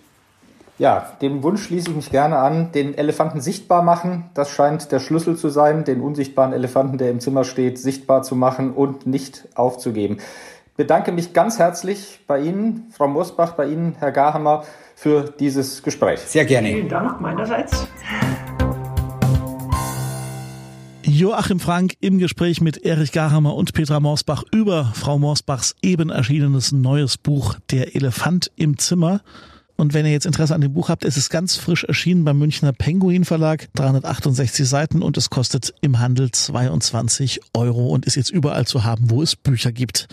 Ja, 0.80 1.12
dem 1.20 1.42
Wunsch 1.42 1.64
schließe 1.64 1.90
ich 1.90 1.94
mich 1.96 2.10
gerne 2.10 2.38
an. 2.38 2.72
Den 2.72 2.96
Elefanten 2.96 3.42
sichtbar 3.42 3.82
machen, 3.82 4.30
das 4.32 4.48
scheint 4.48 4.90
der 4.92 4.98
Schlüssel 4.98 5.36
zu 5.36 5.50
sein, 5.50 5.84
den 5.84 6.00
unsichtbaren 6.00 6.54
Elefanten, 6.54 6.96
der 6.96 7.10
im 7.10 7.20
Zimmer 7.20 7.44
steht, 7.44 7.78
sichtbar 7.78 8.22
zu 8.22 8.34
machen 8.34 8.72
und 8.72 9.06
nicht 9.06 9.46
aufzugeben. 9.54 10.16
Ich 10.68 10.72
bedanke 10.78 11.12
mich 11.12 11.34
ganz 11.34 11.58
herzlich 11.58 12.20
bei 12.26 12.40
Ihnen, 12.40 12.86
Frau 12.96 13.08
Mosbach, 13.08 13.52
bei 13.56 13.66
Ihnen, 13.66 13.94
Herr 13.98 14.10
Garhammer, 14.10 14.64
für 14.94 15.24
dieses 15.38 15.82
Gespräch. 15.82 16.20
Sehr 16.20 16.46
gerne. 16.46 16.68
Vielen 16.68 16.88
Dank 16.88 17.20
meinerseits. 17.20 17.86
Joachim 21.02 21.60
Frank 21.60 21.92
im 22.00 22.16
Gespräch 22.16 22.62
mit 22.62 22.86
Erich 22.86 23.12
Garhammer 23.12 23.54
und 23.54 23.74
Petra 23.74 24.00
Morsbach 24.00 24.44
über 24.50 24.92
Frau 24.94 25.18
Morsbachs 25.18 25.76
eben 25.82 26.08
erschienenes 26.08 26.72
neues 26.72 27.18
Buch 27.18 27.56
Der 27.70 27.94
Elefant 27.94 28.50
im 28.56 28.78
Zimmer. 28.78 29.20
Und 29.80 29.94
wenn 29.94 30.04
ihr 30.04 30.12
jetzt 30.12 30.26
Interesse 30.26 30.54
an 30.54 30.60
dem 30.60 30.74
Buch 30.74 30.90
habt, 30.90 31.06
es 31.06 31.16
ist 31.16 31.30
ganz 31.30 31.56
frisch 31.56 31.84
erschienen 31.84 32.22
beim 32.22 32.38
Münchner 32.38 32.74
Penguin 32.74 33.24
Verlag, 33.24 33.68
368 33.76 34.68
Seiten 34.68 35.00
und 35.00 35.16
es 35.16 35.30
kostet 35.30 35.72
im 35.80 35.98
Handel 35.98 36.30
22 36.30 37.40
Euro 37.54 37.88
und 37.88 38.04
ist 38.04 38.14
jetzt 38.14 38.28
überall 38.28 38.66
zu 38.66 38.84
haben, 38.84 39.08
wo 39.08 39.22
es 39.22 39.36
Bücher 39.36 39.72
gibt. 39.72 40.06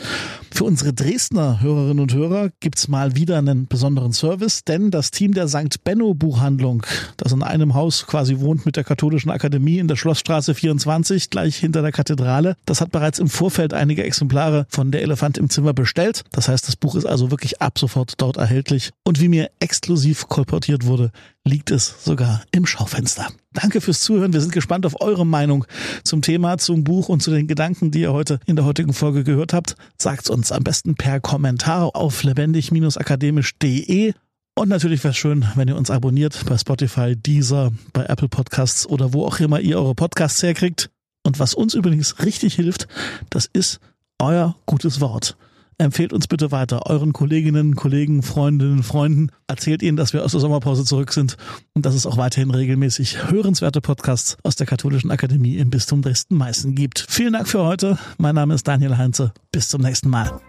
Für 0.58 0.64
unsere 0.64 0.92
Dresdner 0.92 1.62
Hörerinnen 1.62 2.00
und 2.00 2.16
Hörer 2.16 2.50
gibt's 2.62 2.88
mal 2.88 3.16
wieder 3.16 3.38
einen 3.38 3.68
besonderen 3.68 4.12
Service, 4.12 4.64
denn 4.64 4.90
das 4.90 5.12
Team 5.12 5.36
der 5.36 5.48
St. 5.48 5.84
Benno 5.84 6.16
Buchhandlung, 6.16 6.84
das 7.16 7.32
in 7.32 7.44
einem 7.44 7.76
Haus 7.76 8.08
quasi 8.08 8.40
wohnt 8.40 8.66
mit 8.66 8.76
der 8.76 8.84
Katholischen 8.84 9.30
Akademie 9.30 9.78
in 9.78 9.88
der 9.88 9.98
Schlossstraße 9.98 10.56
24, 10.56 11.30
gleich 11.30 11.58
hinter 11.58 11.84
der 11.84 11.92
Kathedrale, 11.92 12.56
das 12.66 12.82
hat 12.82 12.92
bereits 12.92 13.20
im 13.20 13.30
Vorfeld 13.30 13.76
einige 13.76 14.04
Exemplare 14.04 14.66
von 14.68 14.90
Der 14.90 15.04
Elefant 15.04 15.38
im 15.38 15.52
Zimmer 15.52 15.74
bestellt. 15.74 16.24
Das 16.32 16.48
heißt, 16.48 16.68
das 16.68 16.76
Buch 16.76 16.96
ist 16.96 17.06
also 17.06 17.30
wirklich 17.30 17.62
ab 17.62 17.78
sofort 17.78 18.14
dort 18.18 18.38
erhältlich. 18.38 18.90
Und 19.04 19.22
wie 19.22 19.28
mir 19.28 19.52
exklusiv 19.60 20.28
kolportiert 20.28 20.88
wurde, 20.88 21.12
liegt 21.48 21.72
es 21.72 22.04
sogar 22.04 22.44
im 22.52 22.66
Schaufenster. 22.66 23.28
Danke 23.54 23.82
fürs 23.82 24.02
Zuhören. 24.02 24.34
Wir 24.34 24.42
sind 24.42 24.52
gespannt 24.54 24.86
auf 24.86 25.02
eure 25.02 25.26
Meinung 25.26 25.66
zum 26.04 26.22
Thema, 26.22 26.58
zum 26.58 26.84
Buch 26.84 27.10
und 27.10 27.24
zu 27.24 27.32
den 27.32 27.48
Gedanken, 27.48 27.90
die 27.92 28.02
ihr 28.02 28.14
heute 28.14 28.40
in 28.46 28.56
der 28.56 28.66
heutigen 28.66 28.94
Folge 28.94 29.24
gehört 29.24 29.54
habt. 29.54 29.76
Sagt 29.98 30.30
uns 30.30 30.52
am 30.52 30.64
besten 30.64 30.96
per 30.96 31.20
Kommentar 31.20 31.96
auf 31.96 32.24
lebendig-akademisch.de. 32.24 34.14
Und 34.56 34.70
natürlich 34.70 35.04
wäre 35.04 35.12
es 35.12 35.18
schön, 35.18 35.46
wenn 35.56 35.68
ihr 35.68 35.76
uns 35.76 35.90
abonniert 35.92 36.44
bei 36.48 36.58
Spotify, 36.58 37.16
Deezer, 37.16 37.72
bei 37.94 38.06
Apple 38.06 38.30
Podcasts 38.30 38.88
oder 38.88 39.14
wo 39.14 39.26
auch 39.26 39.40
immer 39.40 39.60
ihr 39.60 39.78
eure 39.78 39.96
Podcasts 39.96 40.42
herkriegt. 40.44 40.90
Und 41.24 41.40
was 41.40 41.54
uns 41.54 41.74
übrigens 41.74 42.24
richtig 42.24 42.56
hilft, 42.56 42.88
das 43.30 43.48
ist 43.52 43.80
euer 44.20 44.56
gutes 44.66 45.00
Wort. 45.00 45.38
Empfehlt 45.80 46.12
uns 46.12 46.28
bitte 46.28 46.52
weiter 46.52 46.88
euren 46.88 47.14
Kolleginnen, 47.14 47.76
Kollegen, 47.76 48.24
Freundinnen, 48.24 48.82
Freunden. 48.82 49.30
Erzählt 49.46 49.84
ihnen, 49.84 49.96
dass 49.96 50.12
wir 50.12 50.26
aus 50.26 50.32
der 50.32 50.40
Sommerpause 50.40 50.84
zurück 50.84 51.14
sind 51.14 51.38
und 51.74 51.86
dass 51.86 51.94
es 51.94 52.08
auch 52.08 52.18
weiterhin 52.18 52.50
regelmäßig 52.50 53.30
hörenswerte 53.30 53.80
Podcasts 53.80 54.38
aus 54.42 54.56
der 54.56 54.66
Katholischen 54.66 55.12
Akademie 55.12 55.58
im 55.58 55.70
Bistum 55.70 56.02
Dresden-Meißen 56.02 56.74
gibt. 56.74 57.06
Vielen 57.08 57.34
Dank 57.34 57.48
für 57.48 57.64
heute. 57.64 58.00
Mein 58.18 58.34
Name 58.34 58.56
ist 58.56 58.68
Daniel 58.68 58.98
Heinze. 58.98 59.34
Bis 59.52 59.70
zum 59.70 59.82
nächsten 59.82 60.10
Mal. 60.10 60.42